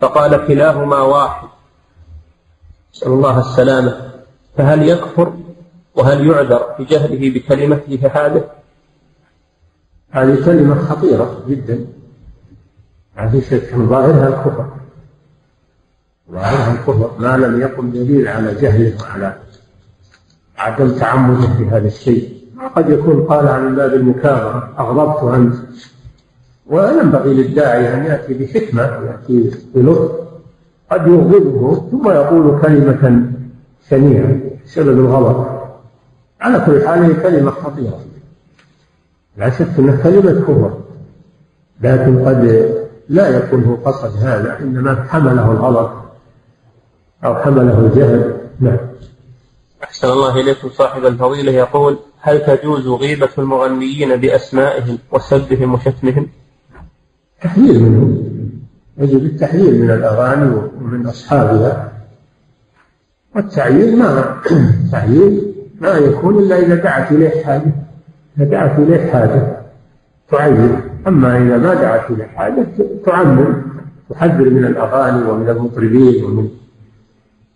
[0.00, 1.48] فقال كلاهما واحد.
[2.96, 3.96] نسأل الله السلامة.
[4.56, 5.32] فهل يكفر
[5.94, 8.44] وهل يعذر في جهله بكلمته هذه؟
[10.10, 11.86] هذه كلمة خطيرة جدا.
[13.16, 14.66] ما في شك ظاهرها الكفر؟
[16.30, 19.36] ظاهرها الكفر ما لم يقم دليل على جهله وعلى
[20.58, 22.36] عدم تعمده في هذا الشيء.
[22.76, 25.54] قد يكون قال عن باب المكابرة أغضبت أنت.
[26.66, 30.25] وينبغي للداعي أن يأتي بحكمة يأتي بلطف.
[30.90, 33.32] قد يغضبه ثم يقول كلمة
[33.90, 35.46] شنيعة بسبب الغضب.
[36.40, 38.00] على كل حال هي كلمة خطيرة.
[39.36, 40.78] لا شك أنها كلمة كفر
[41.80, 42.70] لكن قد
[43.08, 45.90] لا يكون هو قصد هذا إنما حمله الغضب
[47.24, 48.36] أو حمله الجهل.
[48.60, 48.78] نعم.
[49.84, 51.52] أحسن الله إليكم صاحب الفضيلة.
[51.52, 56.28] يقول هل تجوز غيبة المغنيين بأسمائهم وسبهم وشتمهم؟
[57.42, 58.35] تحذير منهم.
[58.98, 61.92] يجب التحذير من الأغاني ومن أصحابها.
[63.36, 64.36] والتعيير ما
[64.84, 65.42] التعيير
[65.80, 67.72] ما يكون إلا إذا دعت إليه حاجة.
[68.38, 69.56] إذا دعت إليه حاجة
[70.30, 70.78] تعير.
[71.06, 72.66] أما إذا ما دعت إليه حاجة
[73.06, 73.62] تعمم
[74.10, 76.48] تحذر من الأغاني ومن المطربين ومن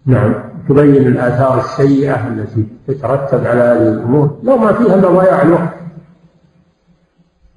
[0.06, 0.34] نعم
[0.68, 4.38] تبين الآثار السيئة التي تترتب على هذه الأمور.
[4.42, 5.74] لو ما فيها إلا ضياع الوقت.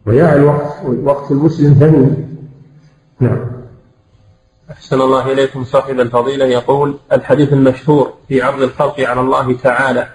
[0.07, 2.37] ضياع الوقت وقت المسلم ثمين
[3.19, 3.52] نعم.
[4.71, 6.45] أحسن الله إليكم صاحب الفضيلة.
[6.45, 10.07] يقول الحديث المشهور في عرض الخلق على الله تعالى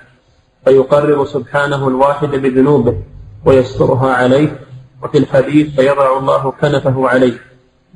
[0.65, 2.97] فيقرر سبحانه الواحد بذنوبه
[3.45, 4.61] ويسترها عليه
[5.03, 7.39] وفي الحديث فيضع الله كنفه عليه.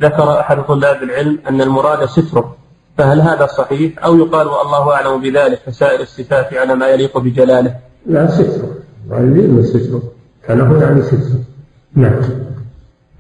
[0.00, 2.56] ذكر أحد طلاب العلم أن المراد ستره
[2.98, 7.76] فهل هذا صحيح؟ أو يقال والله أعلم بذلك كسائر الصفات على ما يليق بجلاله؟
[8.06, 8.68] لا ستر
[9.10, 10.00] والدين ستر
[10.46, 11.38] كان هو يعني ستر
[11.94, 12.20] نعم.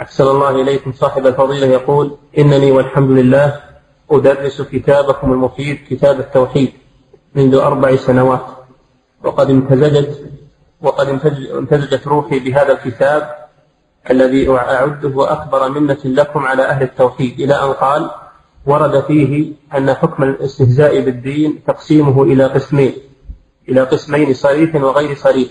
[0.02, 0.92] أحسن الله إليكم.
[0.92, 3.60] صاحب الفضيلة يقول إنني والحمد لله
[4.10, 6.72] أدرس كتابكم المفيد كتاب التوحيد
[7.34, 8.46] منذ أربع سنوات.
[9.24, 10.30] وقد امتزجت
[10.80, 11.08] وقد
[11.54, 13.34] امتزجت روحي بهذا الكتاب
[14.10, 17.40] الذي أعده أكبر منة لكم على أهل التوحيد.
[17.40, 18.10] إلى أن قال
[18.66, 22.94] ورد فيه أن حكم الاستهزاء بالدين تقسيمه إلى قسمين
[23.68, 25.50] إلى قسمين صريح وغير صريح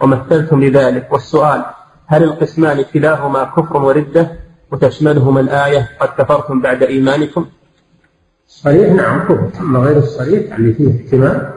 [0.00, 1.12] ومثلتم لذلك.
[1.12, 1.64] والسؤال
[2.10, 4.30] هل القسمان كلاهما كفر وردة
[4.70, 7.46] وتشملهما الآية قد كفرتم بعد إيمانكم؟
[8.46, 9.50] صريح نعم كفر.
[9.60, 11.52] أما غير الصريح اللي فيه احتمال.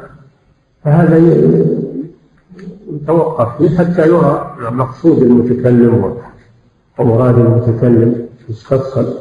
[0.83, 1.17] فهذا
[2.93, 6.19] يتوقف فيه حتى يرى مقصود المتكلم
[6.97, 9.19] ومراد المتكلم يستفصل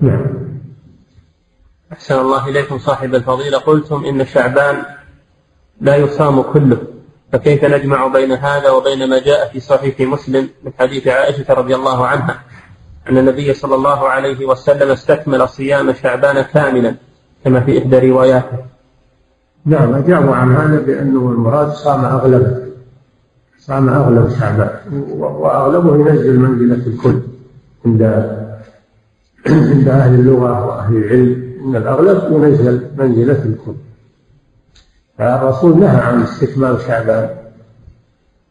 [0.00, 0.26] نعم.
[1.92, 3.58] أحسن الله إليكم صاحب الفضيلة.
[3.58, 4.82] قلتم إن شعبان
[5.80, 6.78] لا يصام كله.
[7.32, 12.06] فكيف نجمع بين هذا وبين ما جاء في صحيح مسلم من حديث عائشة رضي الله
[12.06, 12.40] عنها؟
[13.08, 16.94] أن النبي صلى الله عليه وسلم استكمل صيام شعبان كاملا
[17.44, 18.58] كما في إحدى رواياته.
[19.66, 22.56] نعم أجابوا عن هذا بأنه المراد صام أغلبه
[23.58, 24.70] صام أغلب شعبان
[25.18, 27.20] وأغلبه ينزل منزلة الكل
[27.86, 28.02] عند
[29.46, 33.74] عند أهل اللغة وأهل العلم أن الأغلب ينزل منزلة الكل.
[35.18, 37.30] فالرسول نهى عن استكمال شعبان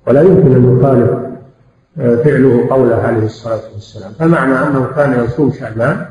[0.08, 1.32] ولا يمكن أن يخالف
[2.00, 4.12] آه، فعله قوله عليه الصلاة والسلام.
[4.20, 6.06] فمعنى أنه كان يصوم شعبان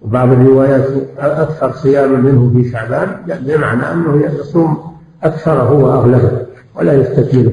[0.00, 0.86] وبعض الروايات
[1.18, 7.52] أكثر صياما منه في شعبان بمعنى أنه يصوم أكثره وأغلبه ولا يستكمله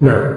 [0.00, 0.34] نعم.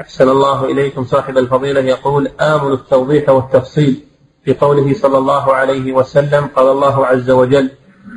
[0.00, 1.80] أحسن الله إليكم صاحب الفضيلة.
[1.80, 4.00] يقول آمل التوضيح والتفصيل
[4.44, 7.70] في قوله صلى الله عليه وسلم قال الله عز وجل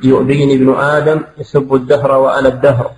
[0.04, 2.92] يؤذيني ابن آدم يسب الدهر وأنا الدهر.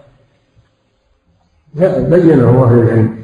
[1.75, 3.15] لا بينه أهل العلم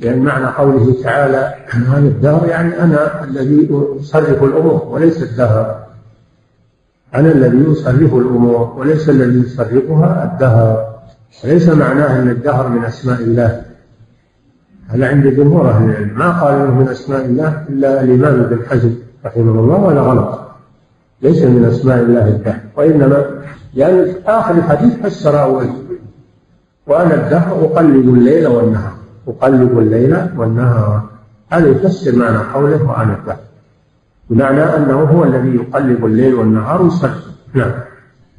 [0.00, 3.68] لأن معنى قوله تعالى أنا الدهر يعني أنا الذي
[4.00, 5.86] أصرف الأمور وليس الدهر.
[7.14, 10.96] أنا الذي أصرف الأمور وليس الذي يصرفها الدهر.
[11.44, 13.62] ليس معناه أن الدهر من أسماء الله.
[14.88, 16.18] هذا عند جمهور أهل العلم.
[16.18, 18.94] ما قال إنه من أسماء الله إلا الإمام ابن حزم
[19.24, 20.45] رحمه الله ولا غلط.
[21.22, 23.44] ليس من أسماء الله الدهر وإنما
[23.74, 25.68] يعني آخر الحديث فسر أول
[26.86, 28.96] وأنا الدهر أقلب الليل والنهار
[29.28, 31.02] أقلب الليل والنهار.
[31.52, 33.38] هذا يفسر معنى قوله وأنا الدهر.
[34.30, 37.10] بمعنى أنه هو الذي يقلب الليل والنهار ويصلي.
[37.54, 37.72] نعم.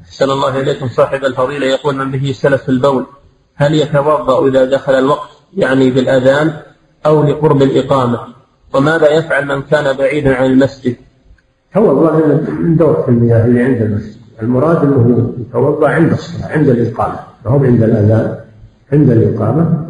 [0.02, 1.66] أحسن الله إليكم صاحب الفضيلة.
[1.66, 3.06] يقول من به سلف البول
[3.54, 6.52] هل يتوضأ إذا دخل الوقت يعني بالأذان
[7.06, 8.20] أو لقرب الإقامة؟
[8.74, 10.96] وماذا يفعل من كان بعيدا عن المسجد؟
[11.74, 12.16] توضأ
[12.60, 14.18] من دورة المياه اللي عند المسجد.
[14.42, 17.18] المراد أنه يتوضأ عند الصلاة عند الإقامة.
[17.44, 18.38] ما هو عند الأذان
[18.92, 19.84] عند الإقامة.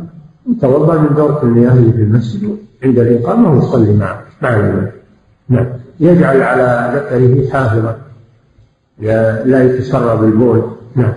[0.56, 4.72] يتوضأ من دورة المياه اللي في المسجد عند الإقامة ويصلي مع مع
[5.48, 5.66] نعم.
[6.00, 7.98] يجعل على ذكره حافظا
[9.44, 11.12] لا يتسرب البول نعم.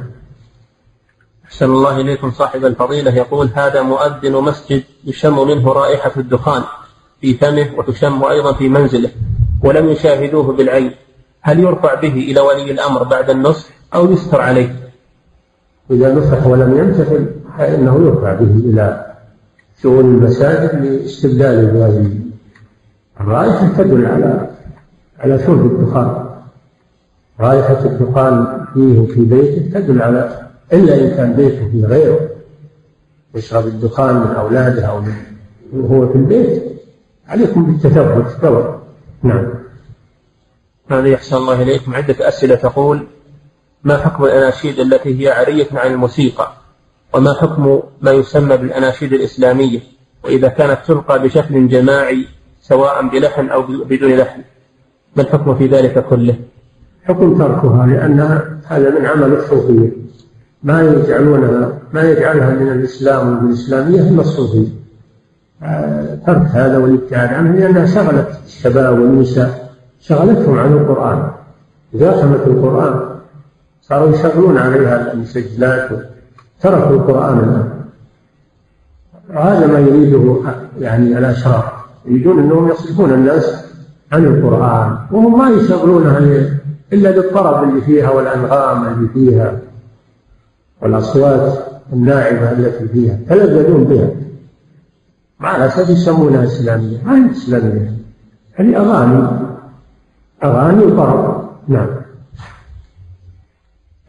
[1.45, 3.15] أحسن الله إليكم صاحب الفضيلة.
[3.15, 6.63] يقول هذا مؤذن مسجد يشم منه رائحة الدخان
[7.21, 9.09] في فمه وتشم أيضا في منزله.
[9.63, 10.91] ولم يشاهدوه بالعين.
[11.41, 14.75] هل يرفع به إلى ولي الأمر بعد النصح أو يستر عليه؟
[15.91, 17.25] إذا نصح ولم يمتثل
[17.57, 19.13] فإنه يرفع به إلى
[19.81, 22.11] شؤون المساجد لاستبدال بهذه
[23.21, 24.49] الرائحة تدل على
[25.19, 26.25] على شرب الدخان.
[27.39, 32.19] رائحة الدخان فيه وفي بيته تدل على إلا إن كان بيته في غيره
[33.35, 35.13] يشرب الدخان من أولاده أو من
[35.73, 36.63] وهو في البيت
[37.27, 38.80] عليكم بالتثبت دور
[39.23, 39.53] نعم.
[40.91, 43.07] هذه يحسن الله إليكم؟ عدة أسئلة تقول
[43.83, 46.53] ما حكم الأناشيد التي هي عارية عن الموسيقى؟
[47.13, 49.79] وما حكم ما يسمى بالأناشيد الإسلامية؟
[50.23, 52.27] وإذا كانت تلقى بشكل جماعي
[52.61, 54.41] سواء بلحن أو بدون لحن
[55.15, 56.35] ما الحكم في ذلك كله؟
[57.03, 59.91] حكم تركها لأنها هذا من عمل الصوفية.
[60.63, 64.80] ما يجعلونها ما يجعلها من الإسلام والإسلامية إلا الصوفية.
[66.25, 71.31] ترك هذا والابتعاد عنه لأنها شغلت الشباب والنساء شغلتهم عن القرآن.
[71.93, 72.99] زاحمت القرآن
[73.81, 75.89] صاروا يشغلون عليها المسجلات
[76.61, 77.69] تركوا القرآن الآن.
[79.33, 80.37] هذا ما يريده
[80.79, 81.73] يعني الأشرار.
[82.05, 83.65] يريدون أنهم يصرفون الناس
[84.11, 86.19] عن القرآن وهم ما يشغلونها
[86.93, 89.57] إلا بالطرب اللي فيها والأنغام اللي فيها
[90.81, 91.53] والأصوات
[91.93, 94.09] الناعمة التي فيها تلذذون بها.
[95.41, 97.03] مع الأسف يسمونها إسلامية.
[97.03, 97.93] ما هي إسلامية؟
[98.53, 99.29] هذه أغاني.
[100.43, 101.49] أغاني وطرب.
[101.67, 101.89] نعم.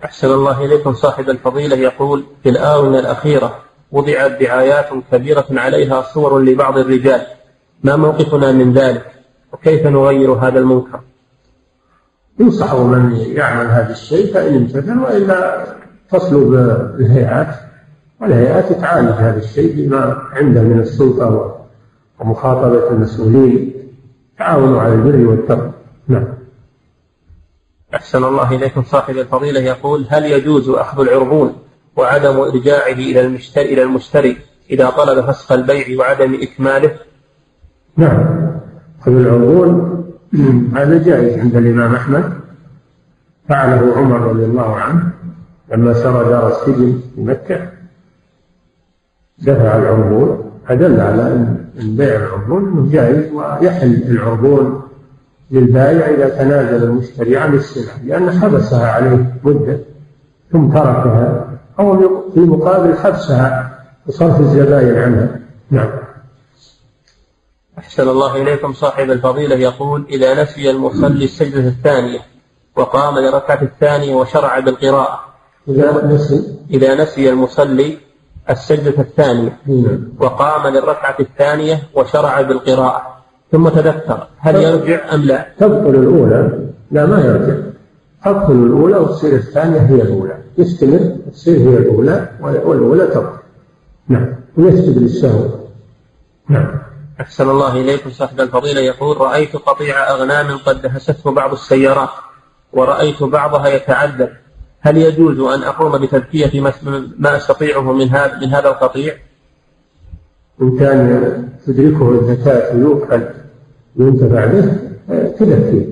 [0.04, 1.76] أحسن الله إليكم صاحب الفضيلة.
[1.76, 3.59] يقول في الآونة الأخيرة
[3.92, 7.26] وضعت دعايات كبيرة عليها صور لبعض الرجال.
[7.84, 9.06] ما موقفنا من ذلك؟
[9.52, 11.00] وكيف نغير هذا المنكر؟
[12.40, 15.66] ينصح من يعمل هذا الشيء فإن امتثل وإلا
[16.10, 16.54] تصلب
[17.00, 17.72] الهيئات
[18.23, 21.57] والهيئات تعالج هذا الشيء بما عنده من السلطة
[22.20, 23.73] ومخاطبة المسؤولين.
[24.39, 25.73] تعاونوا على البر والتقوى.
[26.09, 26.24] نعم.
[27.94, 28.82] أحسن الله إليكم.
[28.82, 31.53] صاحب الفضيلة يقول هل يجوز أخذ العربون
[31.97, 34.36] وعدم إرجاعه إلى المشتري إلى المشتري
[34.70, 36.97] إذا طلب فسخ البيع وعدم إكماله؟
[37.97, 38.51] نعم.
[39.01, 40.05] أخذ العربون
[40.74, 42.32] هذا جائز عند الإمام أحمد.
[43.49, 45.12] فعله عمر رضي الله عنه
[45.73, 47.81] لما سرى دار السجن في مكة.
[49.43, 51.23] دفع العربون فدل على
[51.81, 54.82] أن بيع العربون أنه جائز ويحل العربون
[55.51, 59.78] للبائع إذا تنازل المشتري عن السلعة لأن حبسها عليه مدة
[60.52, 61.48] ثم تركها
[61.78, 61.98] أو
[62.35, 65.39] في مقابل حبسها وصرف الزبائن عنها.
[65.70, 65.90] نعم.
[67.78, 72.20] أحسن الله إليكم صاحب الفضيلة يقول إذا نسي المصلي السجدة الثانية
[72.77, 75.20] وقام لركعة الثانية وشرع بالقراءة
[75.69, 76.59] إذا نسي.
[76.70, 77.98] إذا نسي المصلي
[78.51, 79.59] السجدة الثانية.
[79.66, 80.09] نعم.
[80.20, 83.23] وقام للركعة الثانية وشرع بالقراءة.
[83.52, 84.27] ثم تذكر.
[84.39, 87.55] هل يرجع أم لا؟ تبطل الأولى؟ لا ما يرجع.
[88.24, 90.39] تبطل الأولى وتصير الثانية هي الأولى.
[90.59, 93.39] يستمر تصير هي الأولى والأولى تبطل.
[94.09, 94.35] نعم.
[94.56, 95.48] ويسجد للسهو.
[96.48, 96.78] نعم.
[97.20, 98.81] أحسن الله إليكم صاحب الفضيلة.
[98.81, 102.10] يقول رأيت قطيع أغنام قد دهسته بعض السيارات
[102.73, 104.31] ورأيت بعضها يتعذب.
[104.84, 106.60] هل يجوز أن أقوم بتذكية
[107.18, 109.14] ما أستطيعه من هذا من هذا القطيع؟
[110.62, 113.22] إن كان تدركه الزكاة ويؤكل
[113.96, 114.76] ينتفع به
[115.38, 115.86] تذكية.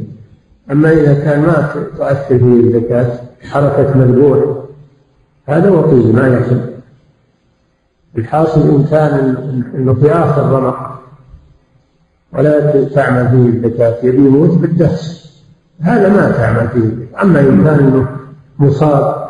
[0.71, 4.39] أما إذا كان ما تؤثر فيه الزكاة حركة مذبوح
[5.47, 6.71] هذا وقيل ما يحل
[8.19, 9.37] الحاصل إن كان
[9.75, 11.01] أنه في آخر رمق
[12.33, 15.31] ولا تعمل فيه الزكاة يبي يموت بالدهس.
[15.81, 17.23] هذا ما تعمل فيه.
[17.23, 18.07] أما إن كان
[18.61, 19.29] أنه مصاب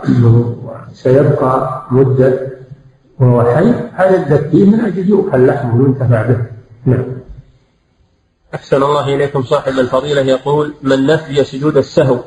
[0.92, 2.50] سيبقى مدة
[3.18, 3.74] وهو حي.
[3.94, 6.42] هذا تزكيه من أجل يؤكل لحمه وينتفع به.
[6.86, 7.04] نعم.
[8.54, 10.20] أحسن الله إليكم صاحب الفضيلة.
[10.20, 12.18] يقول من نسي سجود السهو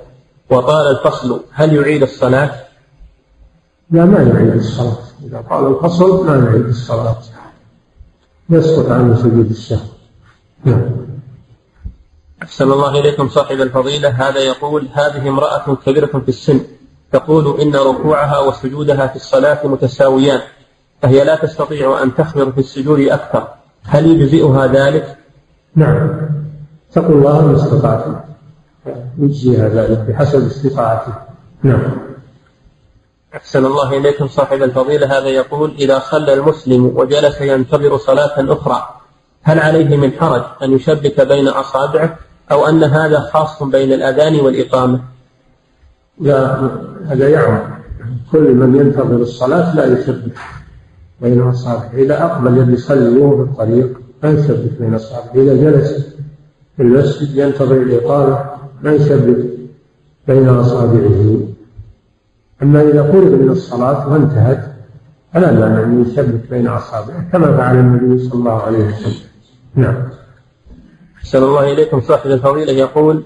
[0.50, 2.52] وطال الفصل هل يعيد الصلاة؟
[3.92, 4.98] لا ما يعيد الصلاة.
[5.24, 7.18] إذا طال الفصل ما يعيد الصلاة.
[8.50, 9.88] يسقط عنه سجود السهو.
[10.66, 10.82] نعم.
[12.44, 14.10] أحسن الله إليكم صاحب الفضيلة.
[14.10, 16.60] هذا يقول هذه امرأة كبيرة في السن
[17.14, 20.42] تقول إن ركوعها وسجودها في الصلاة متساويان
[21.02, 23.48] فهي لا تستطيع أن تخبر في السجود أكثر.
[23.84, 25.18] هل يجزئها ذلك؟
[25.76, 26.10] نعم.
[26.92, 28.16] اتقوا الله ما استطعتم
[29.20, 31.14] يجزيها ذلك بحسب استطاعته
[31.64, 31.92] نعم.
[33.36, 35.18] أحسن الله إليكم صاحب الفضيلة.
[35.18, 38.90] هذا يقول إذا صلى المسلم وجلس ينتظر صلاة أخرى
[39.44, 42.18] هل عليه من حرج أن يشبك بين أصابعه
[42.52, 45.13] أو أن هذا خاص بين الأذان والإقامة؟
[46.20, 46.70] لا
[47.06, 47.60] هذا يعم.
[48.32, 50.38] كل من ينتظر الصلاة لا يشبك
[51.22, 56.16] بين أصابعه إذا أقبل يصلي وهو في الطريق ما يشبك بين أصابعه إذا جلس
[56.78, 58.46] في المسجد ينتظر الإقامة
[58.84, 59.38] ما يشبك
[60.28, 61.40] بين أصابعه
[62.64, 64.74] أما إذا قرب من الصلاة وانتهت
[65.34, 69.14] فلا مانع أن يشبك بين أصابعه كما فعل النبي صلى الله عليه وسلم.
[69.76, 69.96] نعم.
[71.18, 72.02] أحسن الله إليكم.
[72.02, 73.24] صاحب الفضيلة يقول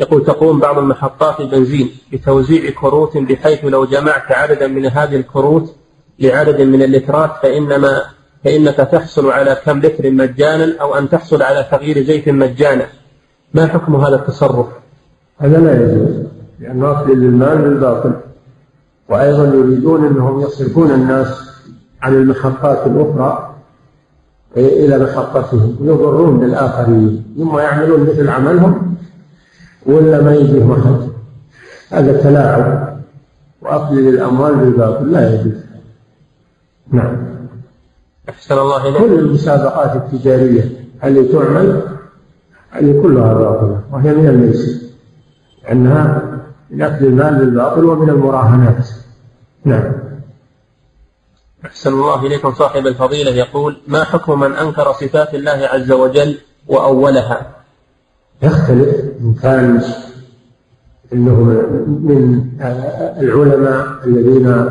[0.00, 5.74] يقول تقوم بعض المحطات البنزين بتوزيع كروت بحيث لو جمعت عددا من هذه الكروت
[6.18, 8.02] لعدد من اللترات فإنما
[8.44, 12.86] فإنك تحصل على كم لتر مجانا أو أن تحصل على تغيير زيت مجانا
[13.54, 14.66] ما حكم هذا التصرف؟
[15.38, 16.26] هذا لا يجوز
[16.60, 18.12] لأنه أكل للمال بالباطل
[19.08, 21.50] وأيضا يريدون أنهم يصرفون الناس
[22.02, 23.54] عن المحطات الأخرى
[24.56, 28.96] إلى محطتهم يضرون بالآخرين ثم يعملون مثل عملهم
[29.86, 31.10] ولا ما يجيهم أحد
[31.90, 32.90] هذا تلاعب.
[33.62, 35.64] وأكل للأموال بالباطل لا يجوز.
[36.92, 37.16] نعم.
[38.28, 38.98] أحسن الله إليك.
[38.98, 41.82] كل المسابقات التجارية التي تعمل؟
[42.70, 44.86] هذه كلها باطلة وهي من الميسر.
[45.64, 46.22] لأنها
[46.70, 48.88] من أكل المال بالباطل ومن المراهنات.
[49.64, 49.92] نعم.
[51.66, 56.38] أحسن الله إليكم صاحب الفضيلة يقول ما حكم من أنكر صفات الله عز وجل
[56.68, 57.59] وأولها؟
[58.42, 59.82] يختلف إن كان
[61.12, 61.34] إنه
[61.86, 62.46] من
[63.20, 64.64] العلماء الذين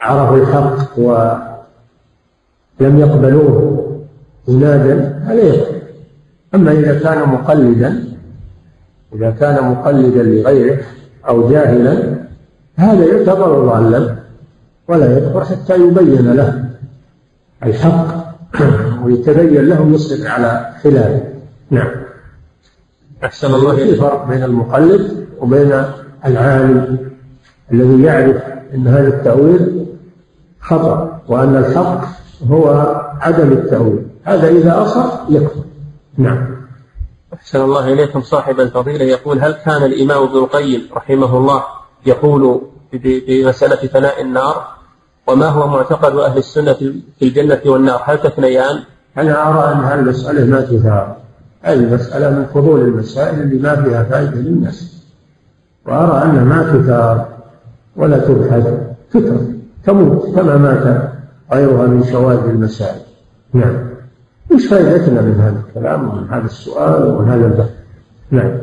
[0.00, 3.84] عرفوا الحق ولم يقبلوه
[4.48, 5.66] عنادا عليه
[6.54, 8.04] أما إذا كان مقلدا
[9.14, 10.78] إذا كان مقلدا لغيره
[11.28, 12.14] أو جاهلا
[12.76, 14.16] هذا يعتبر ضالا
[14.88, 16.64] ولا يكفر حتى يبين له
[17.62, 18.28] الحق
[19.04, 21.22] ويتبين له يصبر على خلافه.
[21.70, 22.07] نعم.
[23.24, 25.84] أحسن الله في فرق بين المقلد وبين
[26.26, 26.98] العالم
[27.72, 28.42] الذي يعرف
[28.74, 29.86] أن هذا التأويل
[30.60, 32.04] خطأ وأن الحق
[32.50, 32.68] هو
[33.20, 34.06] عدم التأويل.
[34.24, 35.62] هذا إذا أصر يكفر.
[36.16, 36.58] نعم.
[37.34, 39.04] أحسن الله إليكم صاحب الفضيلة.
[39.04, 41.62] يقول هل كان الإمام ابن القيم رحمه الله
[42.06, 42.60] يقول
[42.92, 44.66] بمسألة فناء النار
[45.26, 46.72] وما هو معتقد أهل السنة
[47.18, 48.82] في الجنة والنار؟ هل تثنيان؟
[49.18, 51.27] أنا أرى أن هذه المسألة ما تثار
[51.62, 55.04] هذه المسألة من فضول المسائل اللي ما فيها فائدة للناس.
[55.86, 57.28] وأرى أنها ما تثار
[57.96, 58.68] ولا تبحث
[59.10, 59.40] تترك
[59.84, 61.12] تموت كما مات
[61.52, 63.00] غيرها من شواذ المسائل.
[63.52, 63.88] نعم.
[64.50, 67.70] وش فائدتنا من هذا الكلام ومن هذا السؤال ومن هذا البحث؟
[68.30, 68.58] نعم.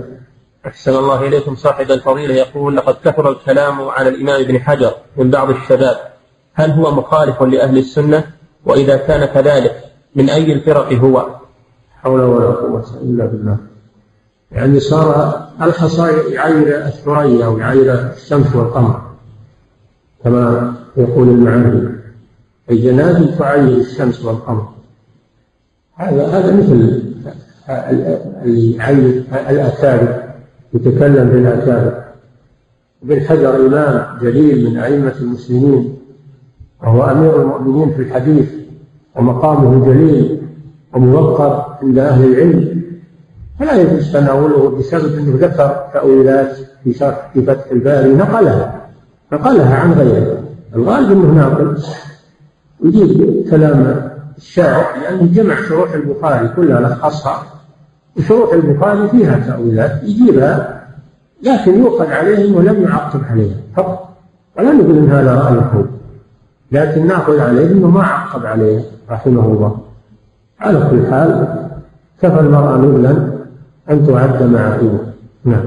[0.67, 1.55] أحسن الله إليكم.
[1.55, 5.97] صاحب الفضيلة يقول لقد كثر الكلام على الإمام ابن حجر من بعض الشباب.
[6.53, 8.23] هل هو مخالف لأهل السنة؟
[8.65, 9.75] وإذا كان كذلك
[10.15, 11.25] من أي الفرق هو؟
[12.05, 13.57] حول ولا قوة إلا بالله.
[14.51, 19.01] يعني صار الحصى يعير الثريا ويعير الشمس والقمر
[20.23, 21.89] كما يقول المعاري
[22.71, 24.67] الجنازل تعير الشمس والقمر.
[25.95, 27.03] هذا هذا مثل
[28.45, 30.23] يعير الأكابر
[30.73, 32.03] يتكلم بالأكابر.
[33.03, 35.97] ابن حجر إمام جليل من أئمة المسلمين
[36.83, 38.49] وهو أمير المؤمنين في الحديث
[39.15, 40.44] ومقامه جليل.
[40.95, 42.81] وموقر عند أهل العلم.
[43.59, 48.81] فلا يجوز تناوله بسبب أنه ذكر تأويلات في شرح في فتح الباري نقلها.
[49.33, 50.43] نقلها عن غيره.
[50.75, 51.77] الغالب أنه ناقل.
[52.83, 57.43] يجيب كلام الشارع لأنه جمع شروح البخاري كلها لخصها.
[58.17, 60.85] وشروح البخاري فيها تأويلات يجيبها
[61.43, 64.09] لكن يؤخذ عليه أنه لم يعقب عليها فقط.
[64.57, 65.85] ولا نقول أن هذا رأيه
[66.71, 69.84] لكن ناخذ عليه أنه ما عقب عليه رحمه الله.
[70.59, 71.47] على كل حال
[72.21, 73.11] كفى المرأة نبلا
[73.89, 74.77] أن تعد مع
[75.45, 75.65] نعم.